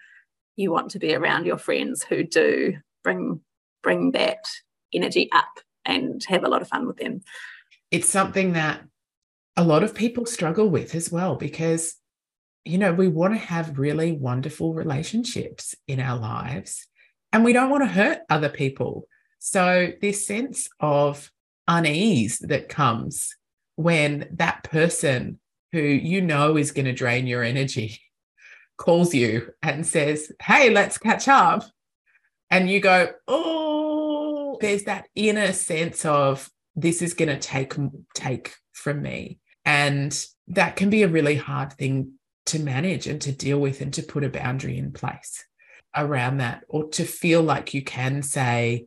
you 0.55 0.71
want 0.71 0.93
to 0.93 1.01
be 1.01 1.15
around 1.15 1.47
your 1.47 1.59
friends 1.59 2.05
who 2.05 2.23
do 2.23 2.75
bring 3.03 3.41
bring 3.83 4.13
that 4.13 4.45
energy 4.97 5.29
up 5.33 5.61
and 5.85 6.23
have 6.25 6.45
a 6.45 6.49
lot 6.49 6.63
of 6.63 6.69
fun 6.69 6.87
with 6.87 6.97
them. 6.97 7.23
It's 7.91 8.09
something 8.09 8.55
that 8.55 8.83
a 9.57 9.65
lot 9.65 9.83
of 9.83 9.95
people 9.95 10.27
struggle 10.27 10.69
with 10.69 10.95
as 10.95 11.11
well 11.11 11.37
because 11.37 11.95
you 12.65 12.79
know 12.79 12.93
we 12.93 13.09
want 13.09 13.33
to 13.35 13.39
have 13.39 13.79
really 13.79 14.13
wonderful 14.13 14.75
relationships 14.75 15.75
in 15.87 16.01
our 16.01 16.19
lives 16.19 16.87
and 17.33 17.45
we 17.45 17.53
don't 17.53 17.71
want 17.71 17.83
to 17.85 17.89
hurt 17.89 18.21
other 18.31 18.49
people. 18.49 19.07
So, 19.39 19.93
this 20.01 20.27
sense 20.27 20.69
of 20.81 21.31
unease 21.69 22.39
that 22.39 22.69
comes 22.69 23.37
when 23.75 24.29
that 24.33 24.65
person 24.65 25.39
who 25.73 25.81
you 25.81 26.23
know 26.23 26.57
is 26.57 26.73
going 26.73 26.87
to 26.87 26.93
drain 26.93 27.27
your 27.27 27.43
energy 27.43 28.01
calls 28.79 29.15
you 29.15 29.51
and 29.63 29.87
says, 29.87 30.33
Hey, 30.41 30.71
let's 30.71 30.99
catch 30.99 31.29
up. 31.29 31.65
And 32.51 32.71
you 32.71 32.81
go, 32.81 33.11
Oh, 33.29 33.86
there's 34.61 34.85
that 34.85 35.09
inner 35.15 35.53
sense 35.53 36.05
of 36.05 36.51
this 36.75 37.03
is 37.03 37.15
going 37.15 37.29
to 37.29 37.39
take 37.39 37.75
take 38.15 38.55
from 38.73 39.03
me. 39.03 39.39
And 39.65 40.17
that 40.49 40.77
can 40.77 40.91
be 40.91 41.03
a 41.03 41.09
really 41.09 41.37
hard 41.37 41.73
thing 41.73 42.13
to 42.47 42.61
manage 42.61 43.07
and 43.07 43.21
to 43.23 43.33
deal 43.33 43.59
with 43.59 43.81
and 43.81 43.93
to 43.95 44.03
put 44.03 44.25
a 44.25 44.29
boundary 44.29 44.79
in 44.79 44.93
place 44.93 45.45
around 45.97 46.39
that 46.39 46.63
or 46.69 46.89
to 46.91 47.05
feel 47.05 47.43
like 47.43 47.75
you 47.75 47.83
can 47.83 48.23
say 48.23 48.87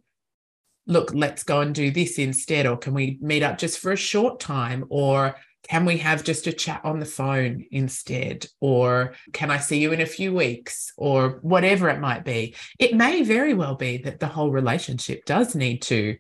look 0.88 1.14
let's 1.14 1.44
go 1.44 1.62
and 1.62 1.76
do 1.76 1.92
this 1.92 2.18
instead 2.18 2.66
or 2.66 2.78
can 2.78 2.94
we 2.94 3.18
meet 3.22 3.44
up 3.44 3.58
just 3.58 3.80
for 3.80 3.92
a 3.92 3.98
short 3.98 4.40
time 4.40 4.86
or 4.90 5.36
can 5.64 5.86
we 5.86 5.98
have 5.98 6.24
just 6.24 6.48
a 6.48 6.54
chat 6.54 6.82
on 6.84 7.00
the 7.00 7.06
phone 7.06 7.66
instead? 7.72 8.48
Or 8.60 9.14
can 9.34 9.52
i 9.52 9.58
see 9.58 9.80
you 9.80 9.92
in 9.92 10.02
a 10.02 10.06
few 10.06 10.34
weeks? 10.34 10.94
Or 10.98 11.40
whatever 11.42 11.90
it 11.90 12.00
might 12.00 12.26
be. 12.26 12.56
It 12.78 12.96
may 12.96 13.24
very 13.24 13.54
well 13.54 13.76
be 13.76 13.98
that 14.00 14.20
the 14.20 14.28
whole 14.28 14.52
relationship 14.52 15.26
does 15.26 15.56
need 15.56 15.82
to 15.84 16.18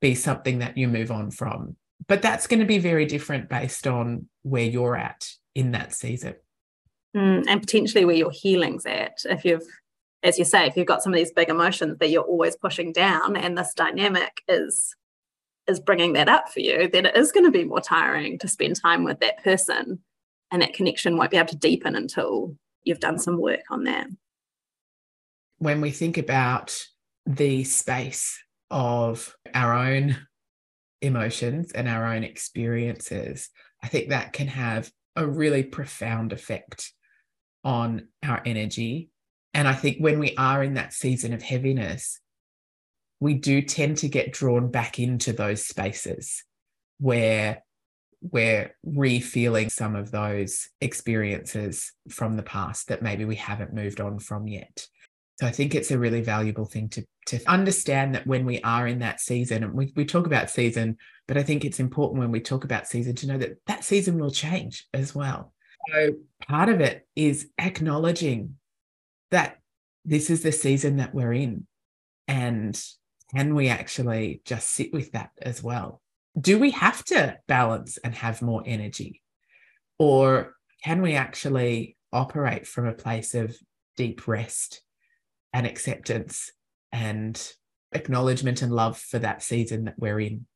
be 0.00 0.14
something 0.14 0.58
that 0.60 0.76
you 0.76 0.88
move 0.88 1.10
on 1.10 1.30
from. 1.30 1.76
But 2.06 2.22
that's 2.22 2.46
going 2.46 2.60
to 2.60 2.66
be 2.66 2.78
very 2.78 3.06
different 3.06 3.48
based 3.48 3.86
on 3.86 4.28
where 4.42 4.64
you're 4.64 4.96
at 4.96 5.28
in 5.54 5.72
that 5.72 5.92
season. 5.92 6.34
Mm, 7.16 7.44
and 7.48 7.60
potentially 7.60 8.04
where 8.04 8.14
your 8.14 8.30
healing's 8.30 8.86
at. 8.86 9.18
If 9.24 9.44
you've 9.44 9.66
as 10.22 10.38
you 10.38 10.44
say, 10.44 10.66
if 10.66 10.76
you've 10.76 10.86
got 10.86 11.02
some 11.02 11.12
of 11.12 11.16
these 11.16 11.32
big 11.32 11.48
emotions 11.48 11.98
that 11.98 12.10
you're 12.10 12.22
always 12.22 12.56
pushing 12.56 12.92
down, 12.92 13.36
and 13.36 13.56
this 13.56 13.72
dynamic 13.74 14.42
is 14.48 14.94
is 15.68 15.78
bringing 15.78 16.14
that 16.14 16.28
up 16.28 16.48
for 16.48 16.60
you, 16.60 16.88
then 16.88 17.06
it 17.06 17.16
is 17.16 17.30
going 17.30 17.44
to 17.44 17.52
be 17.52 17.64
more 17.64 17.80
tiring 17.80 18.38
to 18.38 18.48
spend 18.48 18.80
time 18.80 19.04
with 19.04 19.20
that 19.20 19.44
person, 19.44 20.00
and 20.50 20.62
that 20.62 20.74
connection 20.74 21.16
won't 21.16 21.30
be 21.30 21.36
able 21.36 21.48
to 21.48 21.56
deepen 21.56 21.94
until 21.94 22.56
you've 22.84 23.00
done 23.00 23.18
some 23.18 23.40
work 23.40 23.64
on 23.70 23.84
that. 23.84 24.06
When 25.58 25.80
we 25.80 25.90
think 25.90 26.16
about 26.18 26.76
the 27.26 27.64
space 27.64 28.38
of 28.70 29.36
our 29.54 29.74
own 29.74 30.16
emotions 31.02 31.72
and 31.72 31.88
our 31.88 32.06
own 32.06 32.24
experiences, 32.24 33.50
I 33.82 33.88
think 33.88 34.08
that 34.08 34.32
can 34.32 34.48
have 34.48 34.90
a 35.16 35.26
really 35.26 35.64
profound 35.64 36.32
effect 36.32 36.92
on 37.64 38.08
our 38.22 38.40
energy. 38.46 39.10
And 39.52 39.68
I 39.68 39.74
think 39.74 39.98
when 39.98 40.18
we 40.18 40.34
are 40.36 40.62
in 40.62 40.74
that 40.74 40.92
season 40.92 41.32
of 41.34 41.42
heaviness, 41.42 42.20
we 43.20 43.34
do 43.34 43.62
tend 43.62 43.98
to 43.98 44.08
get 44.08 44.32
drawn 44.32 44.70
back 44.70 44.98
into 44.98 45.32
those 45.32 45.66
spaces 45.66 46.44
where 46.98 47.64
we're 48.20 48.74
re-feeling 48.84 49.70
some 49.70 49.94
of 49.94 50.10
those 50.10 50.68
experiences 50.80 51.92
from 52.10 52.36
the 52.36 52.42
past 52.42 52.88
that 52.88 53.02
maybe 53.02 53.24
we 53.24 53.36
haven't 53.36 53.72
moved 53.72 54.00
on 54.00 54.18
from 54.18 54.48
yet. 54.48 54.86
So 55.40 55.46
I 55.46 55.52
think 55.52 55.74
it's 55.74 55.92
a 55.92 55.98
really 55.98 56.20
valuable 56.20 56.64
thing 56.64 56.88
to, 56.90 57.04
to 57.26 57.40
understand 57.46 58.16
that 58.16 58.26
when 58.26 58.44
we 58.44 58.60
are 58.62 58.88
in 58.88 58.98
that 59.00 59.20
season, 59.20 59.62
and 59.62 59.72
we, 59.72 59.92
we 59.94 60.04
talk 60.04 60.26
about 60.26 60.50
season, 60.50 60.96
but 61.28 61.36
I 61.36 61.44
think 61.44 61.64
it's 61.64 61.78
important 61.78 62.18
when 62.18 62.32
we 62.32 62.40
talk 62.40 62.64
about 62.64 62.88
season 62.88 63.14
to 63.16 63.28
know 63.28 63.38
that 63.38 63.58
that 63.66 63.84
season 63.84 64.18
will 64.18 64.32
change 64.32 64.86
as 64.92 65.14
well. 65.14 65.52
So 65.92 66.14
part 66.48 66.68
of 66.68 66.80
it 66.80 67.06
is 67.14 67.48
acknowledging 67.56 68.56
that 69.30 69.58
this 70.04 70.28
is 70.28 70.42
the 70.42 70.52
season 70.52 70.96
that 70.96 71.14
we're 71.14 71.32
in. 71.32 71.66
And 72.26 72.80
can 73.34 73.54
we 73.54 73.68
actually 73.68 74.42
just 74.44 74.70
sit 74.70 74.92
with 74.92 75.12
that 75.12 75.30
as 75.40 75.62
well? 75.62 76.00
Do 76.38 76.58
we 76.58 76.70
have 76.72 77.04
to 77.06 77.36
balance 77.46 77.98
and 77.98 78.14
have 78.14 78.42
more 78.42 78.62
energy? 78.64 79.22
Or 79.98 80.54
can 80.84 81.02
we 81.02 81.14
actually 81.14 81.96
operate 82.12 82.66
from 82.66 82.86
a 82.86 82.94
place 82.94 83.34
of 83.34 83.56
deep 83.96 84.26
rest 84.28 84.82
and 85.52 85.66
acceptance 85.66 86.52
and 86.92 87.52
acknowledgement 87.92 88.62
and 88.62 88.72
love 88.72 88.98
for 88.98 89.18
that 89.18 89.42
season 89.42 89.84
that 89.84 89.98
we're 89.98 90.20
in. 90.20 90.46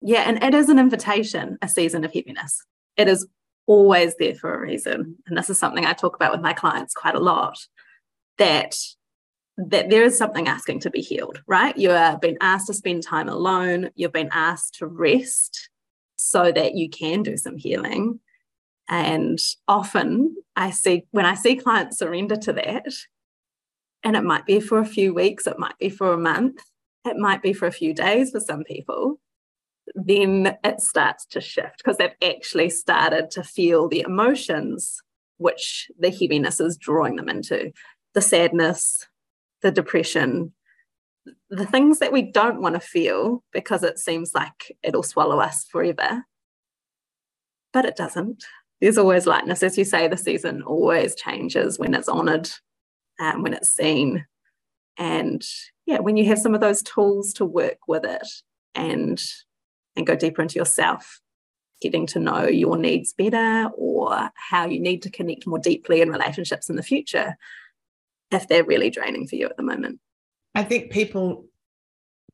Yeah, 0.00 0.24
and 0.26 0.42
it 0.42 0.54
is 0.54 0.68
an 0.68 0.78
invitation, 0.78 1.58
a 1.62 1.68
season 1.68 2.04
of 2.04 2.12
heaviness. 2.12 2.62
It 2.96 3.08
is 3.08 3.26
always 3.66 4.14
there 4.18 4.34
for 4.34 4.54
a 4.54 4.60
reason. 4.60 5.16
And 5.26 5.36
this 5.36 5.48
is 5.48 5.58
something 5.58 5.86
I 5.86 5.94
talk 5.94 6.14
about 6.14 6.32
with 6.32 6.42
my 6.42 6.52
clients 6.52 6.94
quite 6.94 7.14
a 7.14 7.20
lot 7.20 7.58
that 8.36 8.76
that 9.56 9.90
there 9.90 10.02
is 10.02 10.18
something 10.18 10.48
asking 10.48 10.80
to 10.80 10.90
be 10.90 11.00
healed, 11.00 11.42
right? 11.46 11.76
You 11.76 11.92
are 11.92 12.18
being 12.18 12.36
asked 12.40 12.66
to 12.66 12.74
spend 12.74 13.02
time 13.02 13.28
alone, 13.28 13.90
you've 13.94 14.12
been 14.12 14.30
asked 14.32 14.76
to 14.78 14.86
rest 14.86 15.70
so 16.16 16.50
that 16.50 16.74
you 16.74 16.88
can 16.88 17.22
do 17.22 17.36
some 17.36 17.56
healing. 17.56 18.20
And 18.88 19.38
often 19.68 20.36
I 20.56 20.70
see 20.70 21.06
when 21.12 21.24
I 21.24 21.34
see 21.34 21.56
clients 21.56 21.98
surrender 21.98 22.36
to 22.36 22.52
that, 22.54 22.92
and 24.02 24.16
it 24.16 24.24
might 24.24 24.44
be 24.44 24.60
for 24.60 24.78
a 24.78 24.86
few 24.86 25.14
weeks, 25.14 25.46
it 25.46 25.58
might 25.58 25.78
be 25.78 25.88
for 25.88 26.12
a 26.12 26.18
month, 26.18 26.62
it 27.04 27.16
might 27.16 27.42
be 27.42 27.52
for 27.52 27.66
a 27.66 27.72
few 27.72 27.94
days 27.94 28.30
for 28.30 28.40
some 28.40 28.64
people. 28.64 29.20
Then 29.94 30.56
it 30.64 30.80
starts 30.80 31.26
to 31.26 31.40
shift 31.40 31.78
because 31.78 31.98
they've 31.98 32.10
actually 32.22 32.70
started 32.70 33.30
to 33.32 33.42
feel 33.42 33.88
the 33.88 34.00
emotions 34.00 35.00
which 35.36 35.90
the 35.98 36.10
heaviness 36.10 36.60
is 36.60 36.76
drawing 36.76 37.16
them 37.16 37.28
into 37.28 37.72
the 38.14 38.20
sadness, 38.20 39.06
the 39.64 39.72
depression, 39.72 40.52
the 41.50 41.66
things 41.66 41.98
that 41.98 42.12
we 42.12 42.22
don't 42.22 42.60
want 42.60 42.74
to 42.74 42.80
feel 42.80 43.42
because 43.50 43.82
it 43.82 43.98
seems 43.98 44.34
like 44.34 44.76
it'll 44.84 45.02
swallow 45.02 45.40
us 45.40 45.64
forever. 45.64 46.24
But 47.72 47.86
it 47.86 47.96
doesn't. 47.96 48.44
There's 48.80 48.98
always 48.98 49.26
lightness. 49.26 49.62
As 49.62 49.76
you 49.78 49.84
say, 49.84 50.06
the 50.06 50.18
season 50.18 50.62
always 50.62 51.16
changes 51.16 51.78
when 51.78 51.94
it's 51.94 52.08
honored 52.08 52.50
um, 53.18 53.42
when 53.42 53.54
it's 53.54 53.74
seen. 53.74 54.26
And 54.98 55.42
yeah, 55.86 55.98
when 55.98 56.16
you 56.16 56.26
have 56.26 56.38
some 56.38 56.54
of 56.54 56.60
those 56.60 56.82
tools 56.82 57.32
to 57.34 57.44
work 57.44 57.78
with 57.88 58.04
it 58.04 58.28
and 58.74 59.20
and 59.96 60.06
go 60.06 60.14
deeper 60.14 60.42
into 60.42 60.58
yourself, 60.58 61.20
getting 61.80 62.06
to 62.08 62.18
know 62.18 62.46
your 62.46 62.76
needs 62.76 63.14
better 63.14 63.70
or 63.76 64.28
how 64.34 64.66
you 64.66 64.80
need 64.80 65.02
to 65.02 65.10
connect 65.10 65.46
more 65.46 65.58
deeply 65.58 66.00
in 66.00 66.10
relationships 66.10 66.68
in 66.68 66.76
the 66.76 66.82
future 66.82 67.36
if 68.34 68.48
they're 68.48 68.64
really 68.64 68.90
draining 68.90 69.26
for 69.26 69.36
you 69.36 69.46
at 69.46 69.56
the 69.56 69.62
moment. 69.62 70.00
I 70.54 70.62
think 70.62 70.90
people 70.90 71.46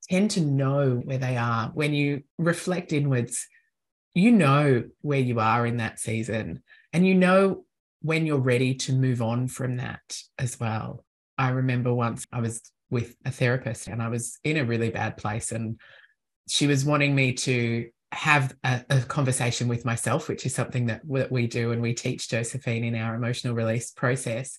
tend 0.08 0.32
to 0.32 0.40
know 0.40 1.00
where 1.04 1.18
they 1.18 1.36
are 1.36 1.70
when 1.74 1.94
you 1.94 2.22
reflect 2.38 2.92
inwards. 2.92 3.46
You 4.14 4.32
know 4.32 4.84
where 5.02 5.20
you 5.20 5.38
are 5.38 5.66
in 5.66 5.76
that 5.76 6.00
season, 6.00 6.62
and 6.92 7.06
you 7.06 7.14
know 7.14 7.64
when 8.02 8.26
you're 8.26 8.38
ready 8.38 8.74
to 8.74 8.92
move 8.92 9.22
on 9.22 9.46
from 9.46 9.76
that 9.76 10.00
as 10.38 10.58
well. 10.58 11.04
I 11.38 11.50
remember 11.50 11.94
once 11.94 12.26
I 12.32 12.40
was 12.40 12.60
with 12.90 13.14
a 13.24 13.30
therapist 13.30 13.86
and 13.86 14.02
I 14.02 14.08
was 14.08 14.38
in 14.42 14.56
a 14.56 14.64
really 14.64 14.90
bad 14.90 15.16
place, 15.16 15.52
and 15.52 15.78
she 16.48 16.66
was 16.66 16.84
wanting 16.84 17.14
me 17.14 17.34
to 17.34 17.88
have 18.12 18.56
a, 18.64 18.84
a, 18.90 19.00
conversation 19.02 19.68
with 19.68 19.84
myself, 19.84 20.28
which 20.28 20.44
is 20.44 20.54
something 20.54 20.86
that, 20.86 21.00
that 21.08 21.30
we 21.30 21.46
do 21.46 21.70
and 21.70 21.80
we 21.80 21.94
teach 21.94 22.28
Josephine 22.28 22.82
in 22.82 22.96
our 22.96 23.14
emotional 23.14 23.54
release 23.54 23.92
process. 23.92 24.58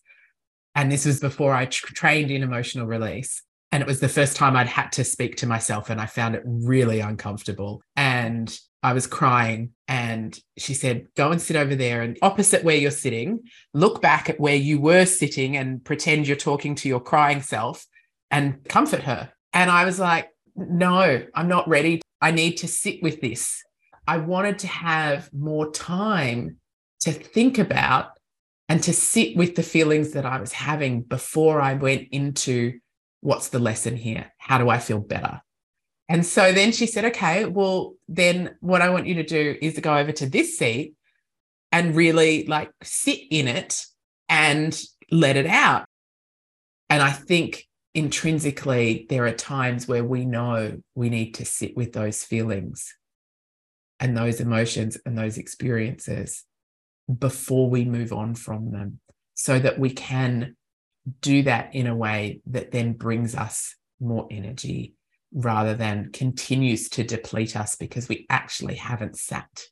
And 0.75 0.91
this 0.91 1.05
was 1.05 1.19
before 1.19 1.53
I 1.53 1.65
tra- 1.65 1.93
trained 1.93 2.31
in 2.31 2.43
emotional 2.43 2.87
release. 2.87 3.41
And 3.71 3.81
it 3.81 3.87
was 3.87 3.99
the 3.99 4.09
first 4.09 4.35
time 4.35 4.55
I'd 4.55 4.67
had 4.67 4.91
to 4.93 5.03
speak 5.03 5.37
to 5.37 5.47
myself, 5.47 5.89
and 5.89 6.01
I 6.01 6.05
found 6.05 6.35
it 6.35 6.43
really 6.45 6.99
uncomfortable. 6.99 7.81
And 7.95 8.53
I 8.83 8.93
was 8.93 9.07
crying 9.07 9.71
and 9.87 10.37
she 10.57 10.73
said, 10.73 11.07
Go 11.15 11.31
and 11.31 11.41
sit 11.41 11.55
over 11.55 11.75
there 11.75 12.01
and 12.01 12.17
opposite 12.21 12.63
where 12.63 12.75
you're 12.75 12.91
sitting, 12.91 13.41
look 13.73 14.01
back 14.01 14.29
at 14.29 14.39
where 14.39 14.55
you 14.55 14.81
were 14.81 15.05
sitting 15.05 15.55
and 15.55 15.83
pretend 15.83 16.27
you're 16.27 16.35
talking 16.35 16.75
to 16.75 16.89
your 16.89 16.99
crying 16.99 17.41
self 17.41 17.85
and 18.29 18.63
comfort 18.67 19.03
her. 19.03 19.31
And 19.53 19.69
I 19.69 19.85
was 19.85 19.99
like, 19.99 20.29
No, 20.55 21.23
I'm 21.35 21.47
not 21.47 21.67
ready. 21.67 22.01
I 22.21 22.31
need 22.31 22.57
to 22.57 22.67
sit 22.67 23.01
with 23.03 23.21
this. 23.21 23.63
I 24.07 24.17
wanted 24.17 24.59
to 24.59 24.67
have 24.67 25.31
more 25.31 25.71
time 25.71 26.57
to 27.01 27.11
think 27.11 27.59
about 27.59 28.11
and 28.71 28.81
to 28.81 28.93
sit 28.93 29.35
with 29.35 29.55
the 29.55 29.63
feelings 29.63 30.13
that 30.13 30.25
I 30.25 30.39
was 30.39 30.53
having 30.53 31.01
before 31.01 31.59
I 31.61 31.73
went 31.73 32.07
into 32.11 32.79
what's 33.19 33.49
the 33.49 33.59
lesson 33.59 33.97
here? 33.97 34.31
How 34.37 34.59
do 34.59 34.69
I 34.69 34.79
feel 34.79 34.99
better? 34.99 35.41
And 36.07 36.25
so 36.25 36.53
then 36.53 36.71
she 36.71 36.85
said, 36.85 37.03
okay, 37.03 37.43
well, 37.43 37.95
then 38.07 38.55
what 38.61 38.81
I 38.81 38.89
want 38.89 39.07
you 39.07 39.15
to 39.15 39.23
do 39.23 39.57
is 39.61 39.77
go 39.79 39.97
over 39.97 40.13
to 40.13 40.25
this 40.25 40.57
seat 40.57 40.93
and 41.73 41.97
really 41.97 42.45
like 42.45 42.71
sit 42.81 43.19
in 43.29 43.49
it 43.49 43.83
and 44.29 44.81
let 45.11 45.35
it 45.35 45.47
out. 45.47 45.83
And 46.89 47.03
I 47.03 47.11
think 47.11 47.67
intrinsically, 47.93 49.05
there 49.09 49.25
are 49.25 49.33
times 49.33 49.85
where 49.85 50.05
we 50.05 50.23
know 50.23 50.81
we 50.95 51.09
need 51.09 51.33
to 51.33 51.45
sit 51.45 51.75
with 51.75 51.91
those 51.91 52.23
feelings 52.23 52.95
and 53.99 54.15
those 54.15 54.39
emotions 54.39 54.97
and 55.05 55.17
those 55.17 55.37
experiences 55.37 56.45
before 57.20 57.70
we 57.70 57.86
move 57.86 58.13
on 58.13 58.36
from 58.36 58.72
them 58.72 59.00
so 59.34 59.60
that 59.60 59.79
we 59.79 59.89
can 59.89 60.55
do 61.22 61.43
that 61.43 61.74
in 61.74 61.88
a 61.88 61.96
way 61.96 62.41
that 62.46 62.72
then 62.72 62.93
brings 62.93 63.36
us 63.36 63.75
more 64.00 64.27
energy 64.29 64.93
rather 65.34 65.74
than 65.74 66.12
continues 66.12 66.89
to 66.89 67.03
deplete 67.03 67.55
us 67.55 67.75
because 67.75 68.10
we 68.10 68.25
actually 68.29 68.75
haven't 68.75 69.17
sat 69.17 69.63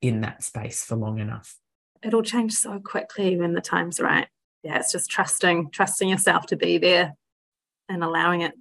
in 0.00 0.20
that 0.20 0.42
space 0.42 0.84
for 0.84 0.96
long 0.96 1.18
enough. 1.18 1.56
It'll 2.02 2.22
change 2.22 2.52
so 2.52 2.78
quickly 2.78 3.36
when 3.36 3.54
the 3.54 3.60
time's 3.60 3.98
right. 3.98 4.28
Yeah, 4.62 4.78
it's 4.78 4.92
just 4.92 5.10
trusting, 5.10 5.70
trusting 5.70 6.08
yourself 6.08 6.46
to 6.46 6.56
be 6.56 6.78
there 6.78 7.14
and 7.88 8.04
allowing 8.04 8.42
it. 8.42 8.52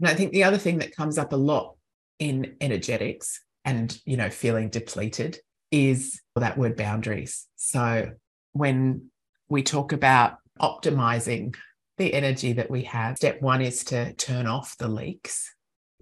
And 0.00 0.08
I 0.08 0.14
think 0.14 0.32
the 0.32 0.44
other 0.44 0.58
thing 0.58 0.78
that 0.78 0.94
comes 0.94 1.16
up 1.16 1.32
a 1.32 1.36
lot 1.36 1.76
in 2.18 2.56
energetics 2.60 3.40
and, 3.64 3.96
you 4.04 4.16
know, 4.16 4.30
feeling 4.30 4.68
depleted 4.68 5.38
is 5.72 6.20
that 6.36 6.56
word 6.56 6.76
boundaries. 6.76 7.48
So 7.56 8.12
when 8.52 9.10
we 9.48 9.62
talk 9.62 9.92
about 9.92 10.36
optimizing 10.60 11.54
the 11.98 12.14
energy 12.14 12.54
that 12.54 12.70
we 12.70 12.82
have. 12.82 13.16
Step 13.16 13.40
one 13.42 13.60
is 13.60 13.84
to 13.84 14.12
turn 14.14 14.46
off 14.46 14.76
the 14.78 14.88
leaks 14.88 15.54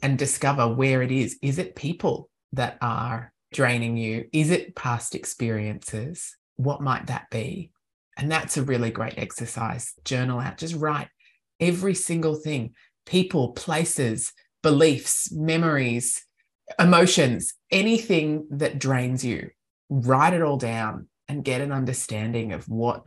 and 0.02 0.18
discover 0.18 0.68
where 0.68 1.02
it 1.02 1.12
is. 1.12 1.38
Is 1.42 1.58
it 1.58 1.74
people 1.74 2.30
that 2.52 2.78
are 2.80 3.32
draining 3.52 3.96
you? 3.96 4.26
Is 4.32 4.50
it 4.50 4.76
past 4.76 5.14
experiences? 5.14 6.36
What 6.56 6.80
might 6.80 7.06
that 7.08 7.28
be? 7.30 7.72
And 8.16 8.30
that's 8.30 8.56
a 8.56 8.62
really 8.62 8.90
great 8.90 9.18
exercise. 9.18 9.94
Journal 10.04 10.40
out, 10.40 10.58
just 10.58 10.76
write 10.76 11.08
every 11.58 11.94
single 11.94 12.34
thing 12.34 12.74
people, 13.06 13.52
places, 13.52 14.32
beliefs, 14.62 15.32
memories, 15.32 16.24
emotions, 16.78 17.54
anything 17.70 18.46
that 18.50 18.78
drains 18.78 19.24
you. 19.24 19.50
Write 19.90 20.32
it 20.32 20.42
all 20.42 20.56
down 20.56 21.08
and 21.28 21.44
get 21.44 21.60
an 21.60 21.72
understanding 21.72 22.52
of 22.52 22.68
what 22.68 23.02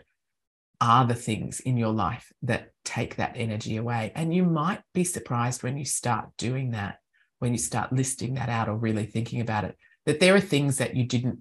are 0.81 1.05
the 1.05 1.15
things 1.15 1.61
in 1.61 1.77
your 1.77 1.93
life 1.93 2.31
that 2.41 2.71
take 2.83 3.15
that 3.15 3.33
energy 3.35 3.77
away. 3.77 4.11
And 4.15 4.33
you 4.33 4.43
might 4.43 4.81
be 4.93 5.05
surprised 5.05 5.63
when 5.63 5.77
you 5.77 5.85
start 5.85 6.29
doing 6.37 6.71
that, 6.71 6.97
when 7.39 7.53
you 7.53 7.57
start 7.57 7.93
listing 7.93 8.33
that 8.33 8.49
out 8.49 8.67
or 8.67 8.75
really 8.75 9.05
thinking 9.05 9.39
about 9.39 9.63
it, 9.63 9.77
that 10.05 10.19
there 10.19 10.35
are 10.35 10.41
things 10.41 10.77
that 10.77 10.95
you 10.95 11.05
didn't 11.05 11.39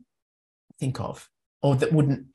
think 0.79 1.01
of 1.01 1.29
or 1.61 1.75
that 1.77 1.93
wouldn't 1.93 2.27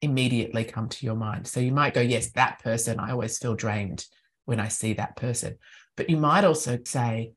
immediately 0.00 0.64
come 0.64 0.88
to 0.88 1.04
your 1.04 1.16
mind. 1.16 1.46
So 1.46 1.60
you 1.60 1.72
might 1.72 1.94
go, 1.94 2.00
yes, 2.00 2.30
that 2.32 2.62
person, 2.62 2.98
I 2.98 3.10
always 3.10 3.36
feel 3.38 3.54
drained 3.54 4.06
when 4.46 4.60
I 4.60 4.68
see 4.68 4.94
that 4.94 5.16
person. 5.16 5.58
But 5.96 6.08
you 6.08 6.16
might 6.16 6.44
also 6.44 6.78
say, 6.86 7.32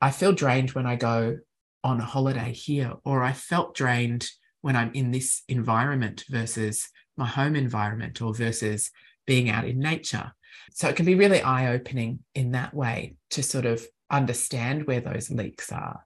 I 0.00 0.10
feel 0.10 0.32
drained 0.32 0.70
when 0.70 0.86
I 0.86 0.96
go 0.96 1.38
on 1.84 2.00
a 2.00 2.04
holiday 2.04 2.52
here, 2.52 2.94
or 3.04 3.22
I 3.22 3.32
felt 3.32 3.76
drained 3.76 4.28
when 4.62 4.74
I'm 4.74 4.90
in 4.94 5.10
this 5.10 5.42
environment 5.48 6.24
versus 6.30 6.88
my 7.16 7.26
home 7.26 7.54
environment 7.54 8.20
or 8.22 8.34
versus 8.34 8.90
being 9.26 9.50
out 9.50 9.66
in 9.66 9.78
nature. 9.78 10.32
So 10.72 10.88
it 10.88 10.96
can 10.96 11.06
be 11.06 11.14
really 11.14 11.42
eye 11.42 11.72
opening 11.72 12.20
in 12.34 12.52
that 12.52 12.74
way 12.74 13.16
to 13.30 13.42
sort 13.42 13.66
of 13.66 13.86
understand 14.10 14.86
where 14.86 15.00
those 15.00 15.30
leaks 15.30 15.70
are. 15.70 16.04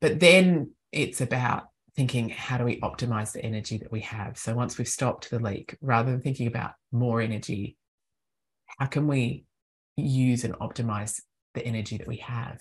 But 0.00 0.20
then 0.20 0.72
it's 0.92 1.20
about 1.20 1.68
thinking, 1.94 2.28
how 2.28 2.58
do 2.58 2.64
we 2.64 2.80
optimize 2.80 3.32
the 3.32 3.44
energy 3.44 3.78
that 3.78 3.92
we 3.92 4.00
have? 4.00 4.36
So 4.36 4.54
once 4.54 4.76
we've 4.76 4.88
stopped 4.88 5.30
the 5.30 5.38
leak, 5.38 5.76
rather 5.80 6.10
than 6.10 6.20
thinking 6.20 6.46
about 6.46 6.72
more 6.92 7.20
energy, 7.20 7.76
how 8.78 8.86
can 8.86 9.06
we 9.06 9.44
use 9.96 10.44
and 10.44 10.54
optimize 10.54 11.20
the 11.54 11.64
energy 11.64 11.96
that 11.96 12.08
we 12.08 12.16
have? 12.18 12.60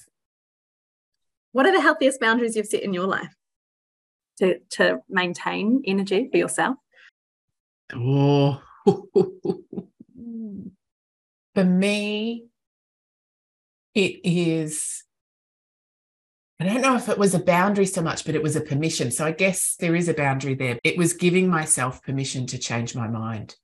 What 1.55 1.65
are 1.65 1.71
the 1.71 1.79
healthiest 1.79 2.19
boundaries 2.19 2.57
you've 2.57 2.67
set 2.67 2.83
in 2.83 2.93
your 2.93 3.07
life 3.07 3.33
to, 4.39 4.59
to 4.71 4.99
maintain 5.07 5.81
energy 5.87 6.27
for 6.29 6.35
yourself? 6.35 6.75
Oh, 7.93 8.61
for 11.55 11.63
me, 11.63 12.47
it 13.93 14.19
is 14.25 15.05
I 16.59 16.65
don't 16.65 16.81
know 16.81 16.97
if 16.97 17.07
it 17.07 17.17
was 17.17 17.33
a 17.33 17.39
boundary 17.39 17.85
so 17.85 18.01
much, 18.01 18.25
but 18.25 18.35
it 18.35 18.43
was 18.43 18.57
a 18.57 18.61
permission. 18.61 19.09
So 19.09 19.25
I 19.25 19.31
guess 19.31 19.77
there 19.79 19.95
is 19.95 20.09
a 20.09 20.13
boundary 20.13 20.55
there. 20.55 20.77
It 20.83 20.97
was 20.97 21.13
giving 21.13 21.47
myself 21.47 22.03
permission 22.03 22.47
to 22.47 22.57
change 22.57 22.95
my 22.95 23.07
mind. 23.07 23.55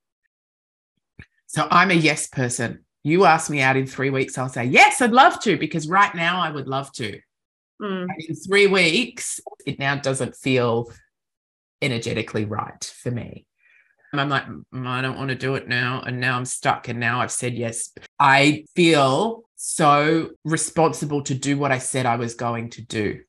So 1.46 1.68
I'm 1.70 1.90
a 1.90 1.94
yes 1.94 2.26
person. 2.26 2.86
You 3.04 3.26
ask 3.26 3.50
me 3.50 3.60
out 3.60 3.76
in 3.76 3.86
three 3.86 4.08
weeks, 4.08 4.38
I'll 4.38 4.48
say, 4.48 4.64
yes, 4.64 5.02
I'd 5.02 5.12
love 5.12 5.40
to, 5.40 5.58
because 5.58 5.88
right 5.88 6.14
now 6.14 6.40
I 6.40 6.50
would 6.50 6.68
love 6.68 6.90
to. 6.92 7.20
Mm. 7.82 8.08
In 8.28 8.34
three 8.34 8.66
weeks, 8.66 9.40
it 9.66 9.78
now 9.78 9.96
doesn't 9.96 10.36
feel 10.36 10.90
energetically 11.80 12.44
right 12.44 12.84
for 12.84 13.10
me. 13.10 13.46
And 14.12 14.20
I'm 14.20 14.28
like, 14.28 14.46
mm, 14.46 14.86
I 14.86 15.02
don't 15.02 15.16
want 15.16 15.30
to 15.30 15.34
do 15.34 15.54
it 15.56 15.68
now. 15.68 16.02
And 16.06 16.20
now 16.20 16.36
I'm 16.36 16.44
stuck. 16.44 16.88
And 16.88 17.00
now 17.00 17.20
I've 17.20 17.32
said 17.32 17.54
yes. 17.54 17.92
I 18.20 18.64
feel 18.76 19.44
so 19.56 20.30
responsible 20.44 21.22
to 21.22 21.34
do 21.34 21.58
what 21.58 21.72
I 21.72 21.78
said 21.78 22.06
I 22.06 22.16
was 22.16 22.34
going 22.34 22.70
to 22.70 22.82
do. 22.82 23.20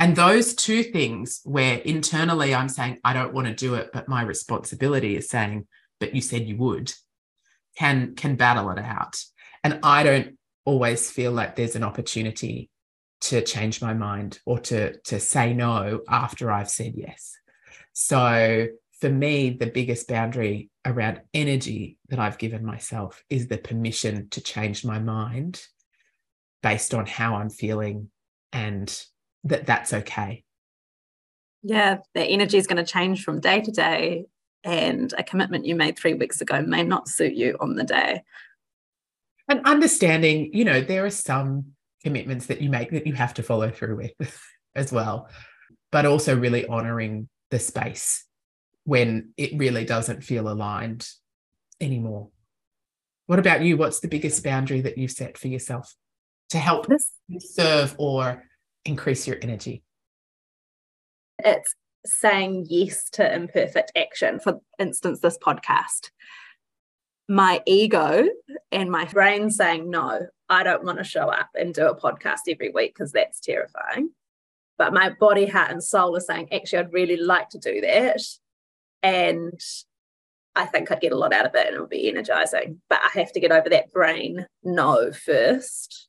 And 0.00 0.14
those 0.16 0.54
two 0.54 0.84
things, 0.84 1.40
where 1.44 1.78
internally 1.78 2.54
I'm 2.54 2.68
saying, 2.68 2.98
I 3.04 3.12
don't 3.12 3.34
want 3.34 3.48
to 3.48 3.54
do 3.54 3.74
it, 3.74 3.90
but 3.92 4.08
my 4.08 4.22
responsibility 4.22 5.16
is 5.16 5.28
saying, 5.28 5.66
but 6.00 6.14
you 6.14 6.20
said 6.20 6.46
you 6.46 6.56
would, 6.56 6.92
can, 7.76 8.14
can 8.14 8.36
battle 8.36 8.70
it 8.70 8.78
out. 8.78 9.20
And 9.64 9.80
I 9.82 10.04
don't 10.04 10.38
always 10.64 11.10
feel 11.10 11.32
like 11.32 11.56
there's 11.56 11.74
an 11.74 11.82
opportunity 11.82 12.70
to 13.20 13.42
change 13.42 13.82
my 13.82 13.94
mind 13.94 14.38
or 14.46 14.58
to, 14.58 14.98
to 15.00 15.18
say 15.18 15.52
no 15.52 16.02
after 16.08 16.50
I've 16.50 16.70
said 16.70 16.94
yes. 16.96 17.36
So 17.92 18.68
for 19.00 19.08
me, 19.08 19.50
the 19.50 19.66
biggest 19.66 20.08
boundary 20.08 20.70
around 20.84 21.20
energy 21.34 21.98
that 22.08 22.18
I've 22.18 22.38
given 22.38 22.64
myself 22.64 23.24
is 23.28 23.48
the 23.48 23.58
permission 23.58 24.28
to 24.30 24.40
change 24.40 24.84
my 24.84 24.98
mind 24.98 25.60
based 26.62 26.94
on 26.94 27.06
how 27.06 27.36
I'm 27.36 27.50
feeling 27.50 28.10
and 28.52 29.04
that 29.44 29.66
that's 29.66 29.92
okay. 29.92 30.44
Yeah, 31.62 31.98
the 32.14 32.22
energy 32.22 32.56
is 32.56 32.66
going 32.66 32.84
to 32.84 32.90
change 32.90 33.24
from 33.24 33.40
day 33.40 33.60
to 33.60 33.70
day, 33.70 34.26
and 34.64 35.12
a 35.18 35.22
commitment 35.22 35.66
you 35.66 35.74
made 35.74 35.98
three 35.98 36.14
weeks 36.14 36.40
ago 36.40 36.62
may 36.62 36.82
not 36.82 37.08
suit 37.08 37.34
you 37.34 37.56
on 37.60 37.74
the 37.74 37.84
day. 37.84 38.22
And 39.48 39.60
understanding, 39.64 40.50
you 40.52 40.64
know, 40.64 40.80
there 40.80 41.04
are 41.04 41.10
some 41.10 41.72
commitments 42.02 42.46
that 42.46 42.60
you 42.60 42.70
make 42.70 42.90
that 42.90 43.06
you 43.06 43.14
have 43.14 43.34
to 43.34 43.42
follow 43.42 43.70
through 43.70 43.96
with 43.96 44.42
as 44.74 44.92
well, 44.92 45.28
but 45.90 46.06
also 46.06 46.38
really 46.38 46.66
honoring 46.66 47.28
the 47.50 47.58
space 47.58 48.24
when 48.84 49.32
it 49.36 49.50
really 49.56 49.84
doesn't 49.84 50.24
feel 50.24 50.48
aligned 50.48 51.06
anymore. 51.80 52.28
What 53.26 53.38
about 53.38 53.62
you? 53.62 53.76
What's 53.76 54.00
the 54.00 54.08
biggest 54.08 54.42
boundary 54.42 54.80
that 54.80 54.96
you've 54.96 55.10
set 55.10 55.36
for 55.36 55.48
yourself 55.48 55.94
to 56.50 56.58
help 56.58 56.86
serve 57.38 57.94
or 57.98 58.44
increase 58.84 59.26
your 59.26 59.36
energy? 59.42 59.82
It's 61.44 61.74
saying 62.06 62.66
yes 62.68 63.10
to 63.10 63.34
imperfect 63.34 63.92
action. 63.94 64.40
For 64.40 64.60
instance, 64.78 65.20
this 65.20 65.36
podcast. 65.38 66.10
My 67.28 67.62
ego 67.66 68.26
and 68.70 68.90
my 68.90 69.04
brain 69.06 69.50
saying, 69.50 69.90
no, 69.90 70.26
I 70.48 70.62
don't 70.62 70.84
want 70.84 70.98
to 70.98 71.04
show 71.04 71.28
up 71.28 71.50
and 71.54 71.74
do 71.74 71.88
a 71.88 71.98
podcast 71.98 72.40
every 72.48 72.70
week 72.70 72.94
because 72.94 73.12
that's 73.12 73.40
terrifying. 73.40 74.10
But 74.76 74.92
my 74.92 75.10
body, 75.10 75.46
heart, 75.46 75.70
and 75.70 75.82
soul 75.82 76.16
are 76.16 76.20
saying, 76.20 76.52
actually, 76.52 76.80
I'd 76.80 76.92
really 76.92 77.16
like 77.16 77.48
to 77.50 77.58
do 77.58 77.80
that 77.80 78.22
and 79.02 79.60
I 80.54 80.66
think 80.66 80.90
I'd 80.90 81.00
get 81.00 81.12
a 81.12 81.16
lot 81.18 81.32
out 81.32 81.46
of 81.46 81.54
it 81.54 81.66
and 81.66 81.76
it 81.76 81.80
would 81.80 81.88
be 81.88 82.08
energizing. 82.08 82.80
But 82.88 83.00
I 83.02 83.18
have 83.18 83.32
to 83.32 83.40
get 83.40 83.52
over 83.52 83.68
that 83.68 83.92
brain 83.92 84.46
no 84.62 85.12
first. 85.12 86.08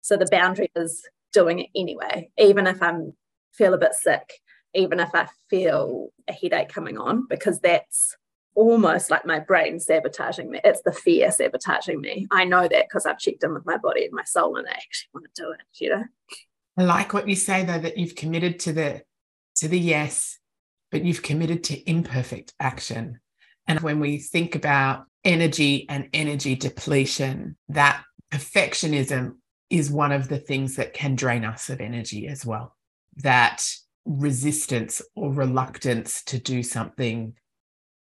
So 0.00 0.16
the 0.16 0.28
boundary 0.30 0.70
is 0.74 1.06
doing 1.32 1.60
it 1.60 1.70
anyway, 1.74 2.30
even 2.38 2.66
if 2.66 2.82
I'm 2.82 3.14
feel 3.52 3.74
a 3.74 3.78
bit 3.78 3.94
sick, 3.94 4.40
even 4.74 5.00
if 5.00 5.10
I 5.14 5.28
feel 5.48 6.08
a 6.28 6.32
headache 6.32 6.68
coming 6.68 6.98
on, 6.98 7.26
because 7.28 7.60
that's 7.60 8.16
almost 8.54 9.10
like 9.10 9.26
my 9.26 9.40
brain 9.40 9.80
sabotaging 9.80 10.50
me. 10.50 10.60
It's 10.64 10.82
the 10.82 10.92
fear 10.92 11.30
sabotaging 11.30 12.00
me. 12.00 12.26
I 12.30 12.44
know 12.44 12.68
that 12.68 12.86
because 12.88 13.06
I've 13.06 13.18
checked 13.18 13.44
in 13.44 13.54
with 13.54 13.66
my 13.66 13.76
body 13.76 14.04
and 14.04 14.12
my 14.12 14.24
soul 14.24 14.56
and 14.56 14.66
I 14.66 14.72
actually 14.72 15.08
want 15.12 15.26
to 15.34 15.42
do 15.42 15.50
it, 15.50 15.60
you 15.82 15.90
know. 15.90 16.04
I 16.76 16.82
like 16.82 17.12
what 17.12 17.28
you 17.28 17.36
say 17.36 17.64
though, 17.64 17.78
that 17.78 17.98
you've 17.98 18.16
committed 18.16 18.58
to 18.60 18.72
the 18.72 19.02
to 19.56 19.68
the 19.68 19.78
yes 19.78 20.38
but 20.94 21.04
you've 21.04 21.24
committed 21.24 21.64
to 21.64 21.90
imperfect 21.90 22.54
action. 22.60 23.18
And 23.66 23.80
when 23.80 23.98
we 23.98 24.18
think 24.18 24.54
about 24.54 25.06
energy 25.24 25.88
and 25.88 26.08
energy 26.12 26.54
depletion, 26.54 27.56
that 27.68 28.04
perfectionism 28.32 29.34
is 29.70 29.90
one 29.90 30.12
of 30.12 30.28
the 30.28 30.38
things 30.38 30.76
that 30.76 30.94
can 30.94 31.16
drain 31.16 31.44
us 31.44 31.68
of 31.68 31.80
energy 31.80 32.28
as 32.28 32.46
well. 32.46 32.76
That 33.16 33.66
resistance 34.04 35.02
or 35.16 35.32
reluctance 35.32 36.22
to 36.26 36.38
do 36.38 36.62
something 36.62 37.34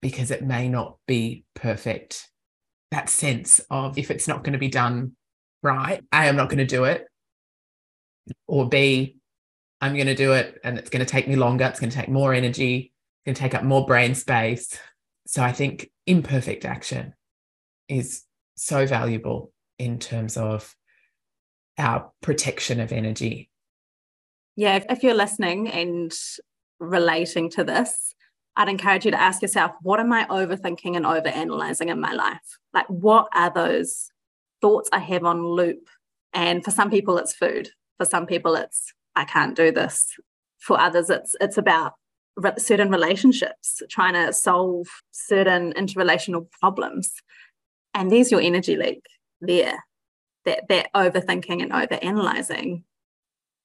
because 0.06 0.30
it 0.30 0.44
may 0.44 0.68
not 0.68 0.98
be 1.08 1.44
perfect. 1.54 2.30
That 2.92 3.08
sense 3.08 3.60
of 3.70 3.98
if 3.98 4.12
it's 4.12 4.28
not 4.28 4.44
going 4.44 4.52
to 4.52 4.58
be 4.58 4.68
done 4.68 5.16
right, 5.64 6.00
A, 6.12 6.16
I'm 6.16 6.36
not 6.36 6.48
going 6.48 6.58
to 6.58 6.64
do 6.64 6.84
it. 6.84 7.08
Or 8.46 8.68
B, 8.68 9.16
I'm 9.80 9.94
going 9.94 10.06
to 10.06 10.14
do 10.14 10.32
it 10.32 10.60
and 10.62 10.78
it's 10.78 10.90
going 10.90 11.04
to 11.04 11.10
take 11.10 11.26
me 11.26 11.34
longer. 11.34 11.64
It's 11.64 11.80
going 11.80 11.90
to 11.90 11.96
take 11.96 12.08
more 12.08 12.32
energy, 12.32 12.92
it's 12.92 13.24
going 13.26 13.34
to 13.34 13.40
take 13.40 13.56
up 13.56 13.64
more 13.64 13.84
brain 13.84 14.14
space. 14.14 14.78
So 15.26 15.42
I 15.42 15.50
think 15.50 15.90
imperfect 16.06 16.64
action 16.64 17.12
is 17.88 18.22
so 18.54 18.86
valuable 18.86 19.52
in 19.80 19.98
terms 19.98 20.36
of 20.36 20.72
our 21.78 22.12
protection 22.22 22.78
of 22.78 22.92
energy. 22.92 23.50
Yeah, 24.54 24.76
if, 24.76 24.84
if 24.88 25.02
you're 25.02 25.14
listening 25.14 25.68
and 25.68 26.12
relating 26.78 27.50
to 27.50 27.64
this, 27.64 28.14
I'd 28.56 28.68
encourage 28.68 29.04
you 29.04 29.10
to 29.10 29.20
ask 29.20 29.42
yourself, 29.42 29.72
what 29.82 30.00
am 30.00 30.12
I 30.12 30.24
overthinking 30.26 30.96
and 30.96 31.04
overanalyzing 31.04 31.88
in 31.88 32.00
my 32.00 32.12
life? 32.12 32.58
Like, 32.72 32.86
what 32.88 33.28
are 33.34 33.52
those 33.52 34.10
thoughts 34.62 34.88
I 34.92 34.98
have 34.98 35.24
on 35.24 35.44
loop? 35.44 35.88
And 36.32 36.64
for 36.64 36.70
some 36.70 36.90
people, 36.90 37.18
it's 37.18 37.34
food. 37.34 37.70
For 37.98 38.06
some 38.06 38.26
people, 38.26 38.54
it's 38.54 38.92
I 39.14 39.24
can't 39.24 39.56
do 39.56 39.70
this. 39.72 40.08
For 40.58 40.78
others, 40.80 41.10
it's 41.10 41.34
it's 41.40 41.58
about 41.58 41.92
certain 42.58 42.90
relationships, 42.90 43.82
trying 43.90 44.14
to 44.14 44.32
solve 44.32 44.86
certain 45.10 45.72
interrelational 45.74 46.50
problems. 46.60 47.12
And 47.94 48.10
there's 48.10 48.30
your 48.30 48.40
energy 48.40 48.76
leak 48.76 49.02
there. 49.40 49.84
That 50.44 50.68
that 50.68 50.90
overthinking 50.94 51.62
and 51.62 51.72
overanalyzing 51.72 52.84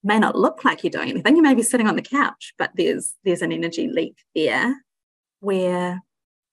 may 0.04 0.20
not 0.20 0.36
look 0.36 0.64
like 0.64 0.84
you're 0.84 0.92
doing 0.92 1.10
anything. 1.10 1.36
You 1.36 1.42
may 1.42 1.54
be 1.54 1.64
sitting 1.64 1.88
on 1.88 1.96
the 1.96 2.02
couch, 2.02 2.54
but 2.58 2.72
there's 2.76 3.14
there's 3.24 3.42
an 3.42 3.52
energy 3.52 3.88
leak 3.88 4.18
there 4.36 4.84
where 5.40 6.02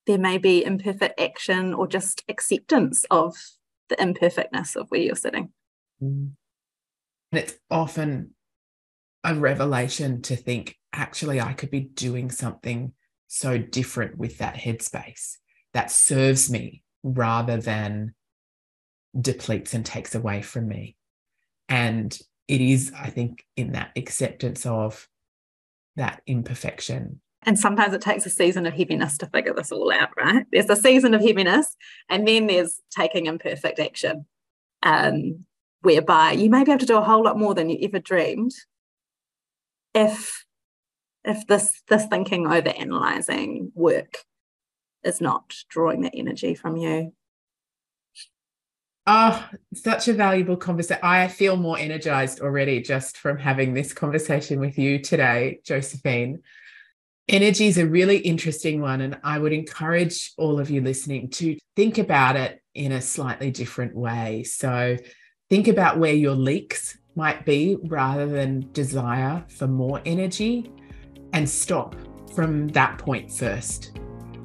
there 0.06 0.18
may 0.18 0.38
be 0.38 0.64
imperfect 0.64 1.20
action 1.20 1.74
or 1.74 1.87
just 1.87 2.24
acceptance 2.28 3.04
of 3.11 3.34
the 3.88 4.00
imperfectness 4.00 4.76
of 4.76 4.88
where 4.88 5.00
you're 5.00 5.14
sitting. 5.14 5.50
Mm. 6.02 6.32
And 7.30 7.42
it's 7.42 7.54
often 7.70 8.34
a 9.24 9.34
revelation 9.34 10.22
to 10.22 10.37
think 10.37 10.76
actually 10.92 11.40
I 11.40 11.52
could 11.52 11.70
be 11.70 11.80
doing 11.80 12.30
something 12.30 12.92
so 13.26 13.58
different 13.58 14.16
with 14.16 14.38
that 14.38 14.54
headspace 14.54 15.37
that 15.74 15.90
serves 15.90 16.50
me 16.50 16.82
rather 17.02 17.58
than 17.58 18.14
depletes 19.18 19.74
and 19.74 19.84
takes 19.84 20.14
away 20.14 20.40
from 20.40 20.68
me. 20.68 20.96
And 21.68 22.18
it 22.48 22.61
is, 22.61 22.92
I 22.96 23.11
think, 23.11 23.44
in 23.56 23.72
that 23.72 23.92
acceptance 23.96 24.66
of 24.66 25.08
that 25.96 26.22
imperfection. 26.26 27.20
And 27.44 27.58
sometimes 27.58 27.94
it 27.94 28.00
takes 28.00 28.26
a 28.26 28.30
season 28.30 28.66
of 28.66 28.74
heaviness 28.74 29.16
to 29.18 29.26
figure 29.26 29.54
this 29.54 29.70
all 29.70 29.92
out, 29.92 30.11
right? 30.16 30.44
There's 30.50 30.70
a 30.70 30.76
season 30.76 31.14
of 31.14 31.20
heaviness, 31.20 31.76
and 32.08 32.26
then 32.26 32.46
there's 32.46 32.80
taking 32.90 33.26
imperfect 33.26 33.78
action. 33.78 34.26
Um, 34.82 35.44
whereby 35.82 36.32
you 36.32 36.50
may 36.50 36.64
be 36.64 36.70
able 36.70 36.80
to 36.80 36.87
do 36.87 36.96
a 36.98 37.02
whole 37.04 37.22
lot 37.22 37.38
more 37.38 37.54
than 37.54 37.70
you 37.70 37.78
ever 37.82 37.98
dreamed 37.98 38.52
if 39.94 40.44
if 41.24 41.46
this 41.46 41.82
this 41.88 42.06
thinking 42.06 42.46
over 42.46 42.68
analyzing 42.68 43.70
work 43.74 44.18
is 45.04 45.20
not 45.20 45.54
drawing 45.68 46.02
that 46.02 46.14
energy 46.14 46.54
from 46.54 46.76
you 46.76 47.12
Oh, 49.11 49.42
such 49.73 50.07
a 50.09 50.12
valuable 50.12 50.59
conversation. 50.59 51.03
I 51.03 51.29
feel 51.29 51.57
more 51.57 51.79
energized 51.79 52.42
already 52.42 52.83
just 52.83 53.16
from 53.16 53.38
having 53.38 53.73
this 53.73 53.94
conversation 53.94 54.61
with 54.61 54.77
you 54.77 54.99
today, 54.99 55.61
Josephine. 55.64 56.42
Energy 57.27 57.68
is 57.68 57.79
a 57.79 57.87
really 57.87 58.18
interesting 58.18 58.83
one, 58.83 59.01
and 59.01 59.18
I 59.25 59.38
would 59.38 59.55
encourage 59.55 60.35
all 60.37 60.61
of 60.61 60.68
you 60.68 60.83
listening 60.83 61.31
to 61.31 61.57
think 61.75 61.97
about 61.97 62.37
it 62.37 62.61
in 62.75 62.92
a 62.92 63.01
slightly 63.01 63.51
different 63.51 63.97
way. 63.97 64.44
So, 64.44 64.99
think 65.49 65.68
about 65.68 65.99
where 65.99 66.12
your 66.12 66.35
leaks 66.35 66.99
might 67.14 67.47
be 67.47 67.79
rather 67.85 68.27
than 68.27 68.71
desire 68.73 69.42
for 69.49 69.66
more 69.66 70.03
energy 70.05 70.71
and 71.33 71.49
stop 71.49 71.97
from 72.35 72.68
that 72.68 72.99
point 72.99 73.33
first. 73.33 73.99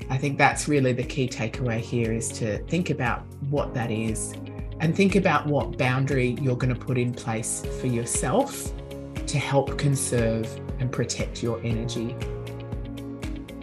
I 0.10 0.18
think 0.18 0.38
that's 0.38 0.70
really 0.70 0.94
the 0.94 1.04
key 1.04 1.28
takeaway 1.28 1.82
here 1.82 2.14
is 2.14 2.30
to 2.40 2.60
think 2.68 2.92
about 2.92 3.26
what 3.50 3.74
that 3.74 3.92
is 3.92 4.34
and 4.84 4.94
think 4.94 5.16
about 5.16 5.48
what 5.48 5.78
boundary 5.78 6.36
you're 6.42 6.58
going 6.58 6.74
to 6.74 6.80
put 6.80 6.98
in 6.98 7.14
place 7.14 7.66
for 7.80 7.88
yourself 7.88 8.70
to 9.26 9.40
help 9.40 9.78
conserve 9.78 10.46
and 10.80 10.92
protect 10.92 11.42
your 11.42 11.58
energy. 11.64 12.14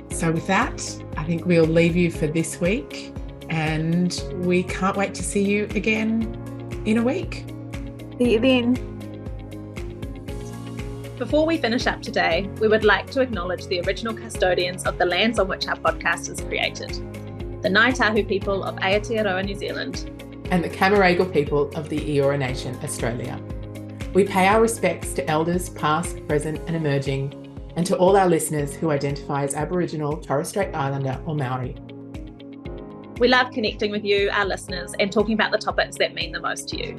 So, 0.09 0.33
with 0.33 0.47
that, 0.47 0.81
I 1.19 1.25
think 1.25 1.45
we'll 1.45 1.67
leave 1.67 1.95
you 1.95 2.11
for 2.11 2.27
this 2.27 2.59
week 2.59 3.13
and 3.51 4.25
we 4.37 4.63
can't 4.63 4.97
wait 4.97 5.13
to 5.15 5.23
see 5.23 5.45
you 5.45 5.65
again 5.75 6.83
in 6.87 6.97
a 6.97 7.03
week. 7.03 7.45
See 8.17 8.33
you 8.33 8.41
then. 8.41 8.87
Before 11.19 11.45
we 11.45 11.59
finish 11.59 11.87
up 11.87 12.01
today, 12.01 12.49
we 12.61 12.69
would 12.69 12.83
like 12.83 13.11
to 13.11 13.21
acknowledge 13.21 13.67
the 13.67 13.83
original 13.83 14.15
custodians 14.15 14.87
of 14.87 14.97
the 14.97 15.05
lands 15.05 15.39
on 15.39 15.49
which 15.49 15.69
our 15.69 15.77
podcast 15.77 16.31
is 16.31 16.41
created 16.41 16.93
the 17.61 17.69
Ngāi 17.69 17.95
Tahu 17.95 18.27
people 18.27 18.65
of 18.65 18.75
Aotearoa, 18.77 19.45
New 19.45 19.55
Zealand, 19.55 20.11
and 20.51 20.63
the 20.63 20.69
Camaragal 20.69 21.33
people 21.33 21.71
of 21.71 21.89
the 21.89 21.99
Eora 21.99 22.39
Nation, 22.39 22.77
Australia. 22.83 23.41
We 24.13 24.25
pay 24.25 24.49
our 24.49 24.61
respects 24.61 25.13
to 25.15 25.31
elders 25.31 25.71
past, 25.71 26.27
present, 26.27 26.61
and 26.67 26.75
emerging, 26.75 27.35
and 27.77 27.87
to 27.87 27.97
all 27.97 28.17
our 28.17 28.29
listeners 28.29 28.75
who 28.75 28.91
identify 28.91 29.45
as 29.45 29.55
Aboriginal, 29.55 30.17
Torres 30.17 30.49
Strait 30.49 30.75
Islander, 30.75 31.23
or 31.27 31.37
Maori. 31.37 31.77
We 33.19 33.29
love 33.29 33.53
connecting 33.53 33.91
with 33.91 34.05
you, 34.05 34.31
our 34.33 34.45
listeners, 34.45 34.93
and 34.99 35.13
talking 35.13 35.35
about 35.35 35.53
the 35.53 35.59
topics 35.59 35.97
that 35.99 36.15
mean 36.15 36.33
the 36.33 36.41
most 36.41 36.69
to 36.71 36.79
you. 36.79 36.97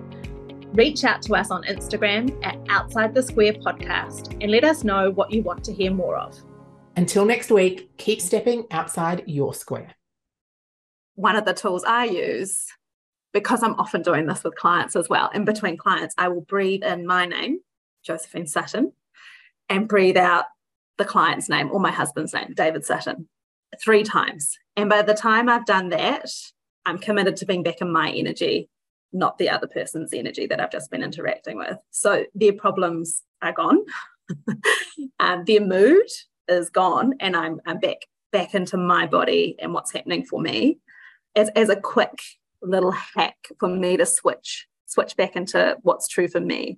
Reach 0.74 1.04
out 1.04 1.22
to 1.24 1.36
us 1.36 1.52
on 1.52 1.64
Instagram 1.64 2.34
at 2.46 2.58
Outside 2.70 3.14
the 3.14 3.22
Square 3.22 3.54
Podcast 3.54 4.38
and 4.40 4.50
let 4.50 4.64
us 4.64 4.86
know 4.86 5.12
what 5.12 5.32
you 5.32 5.42
want 5.42 5.66
to 5.66 5.74
hear 5.74 5.92
more 5.92 6.16
of. 6.16 6.40
Until 6.96 7.26
next 7.26 7.52
week, 7.52 7.98
keep 7.98 8.22
stepping 8.22 8.66
outside 8.72 9.24
your 9.28 9.54
square. 9.54 9.96
One 11.16 11.36
of 11.36 11.44
the 11.44 11.54
tools 11.54 11.84
I 11.84 12.06
use 12.06 12.68
because 13.34 13.64
I'm 13.64 13.80
often 13.80 14.02
doing 14.02 14.26
this 14.26 14.44
with 14.44 14.56
clients 14.56 14.96
as 14.96 15.10
well, 15.10 15.30
in 15.34 15.46
between 15.46 15.78
clients, 15.78 16.16
I 16.18 16.28
will 16.28 16.42
breathe 16.42 16.84
in 16.84 17.06
my 17.06 17.26
name, 17.26 17.60
Josephine 18.04 18.48
Sutton, 18.48 18.94
and 19.70 19.88
breathe 19.88 20.18
out 20.18 20.46
the 20.98 21.06
client's 21.06 21.50
name 21.50 21.72
or 21.72 21.80
my 21.80 21.92
husband's 21.92 22.34
name, 22.34 22.54
David 22.56 22.86
Sutton, 22.86 23.28
three 23.82 24.04
times. 24.04 24.58
And 24.76 24.90
by 24.90 25.02
the 25.02 25.14
time 25.14 25.50
I've 25.50 25.66
done 25.66 25.90
that, 25.90 26.30
I'm 26.86 26.98
committed 26.98 27.38
to 27.38 27.46
being 27.46 27.64
back 27.64 27.82
in 27.82 27.92
my 27.92 28.12
energy, 28.12 28.70
not 29.14 29.38
the 29.38 29.50
other 29.50 29.68
person's 29.68 30.14
energy 30.14 30.48
that 30.48 30.60
I've 30.60 30.72
just 30.72 30.92
been 30.92 31.04
interacting 31.04 31.58
with. 31.58 31.78
So 31.92 32.26
their 32.36 32.54
problems 32.54 33.24
are 33.42 33.54
gone, 33.54 33.80
um, 35.20 35.44
their 35.46 35.62
mood 35.62 36.08
is 36.48 36.70
gone, 36.70 37.14
and 37.20 37.36
I'm, 37.36 37.62
I'm 37.66 37.80
back 37.80 37.98
back 38.32 38.56
into 38.56 38.78
my 38.78 39.06
body 39.06 39.56
and 39.60 39.74
what's 39.74 39.92
happening 39.92 40.24
for 40.24 40.42
me 40.42 40.80
as, 41.36 41.50
as 41.50 41.70
a 41.70 41.76
quick 41.76 42.20
little 42.62 42.92
hack 42.92 43.38
for 43.60 43.70
me 43.70 43.98
to 43.98 44.06
switch 44.06 44.68
switch 44.86 45.16
back 45.16 45.36
into 45.36 45.78
what's 45.84 46.08
true 46.08 46.28
for 46.28 46.42
me 46.42 46.78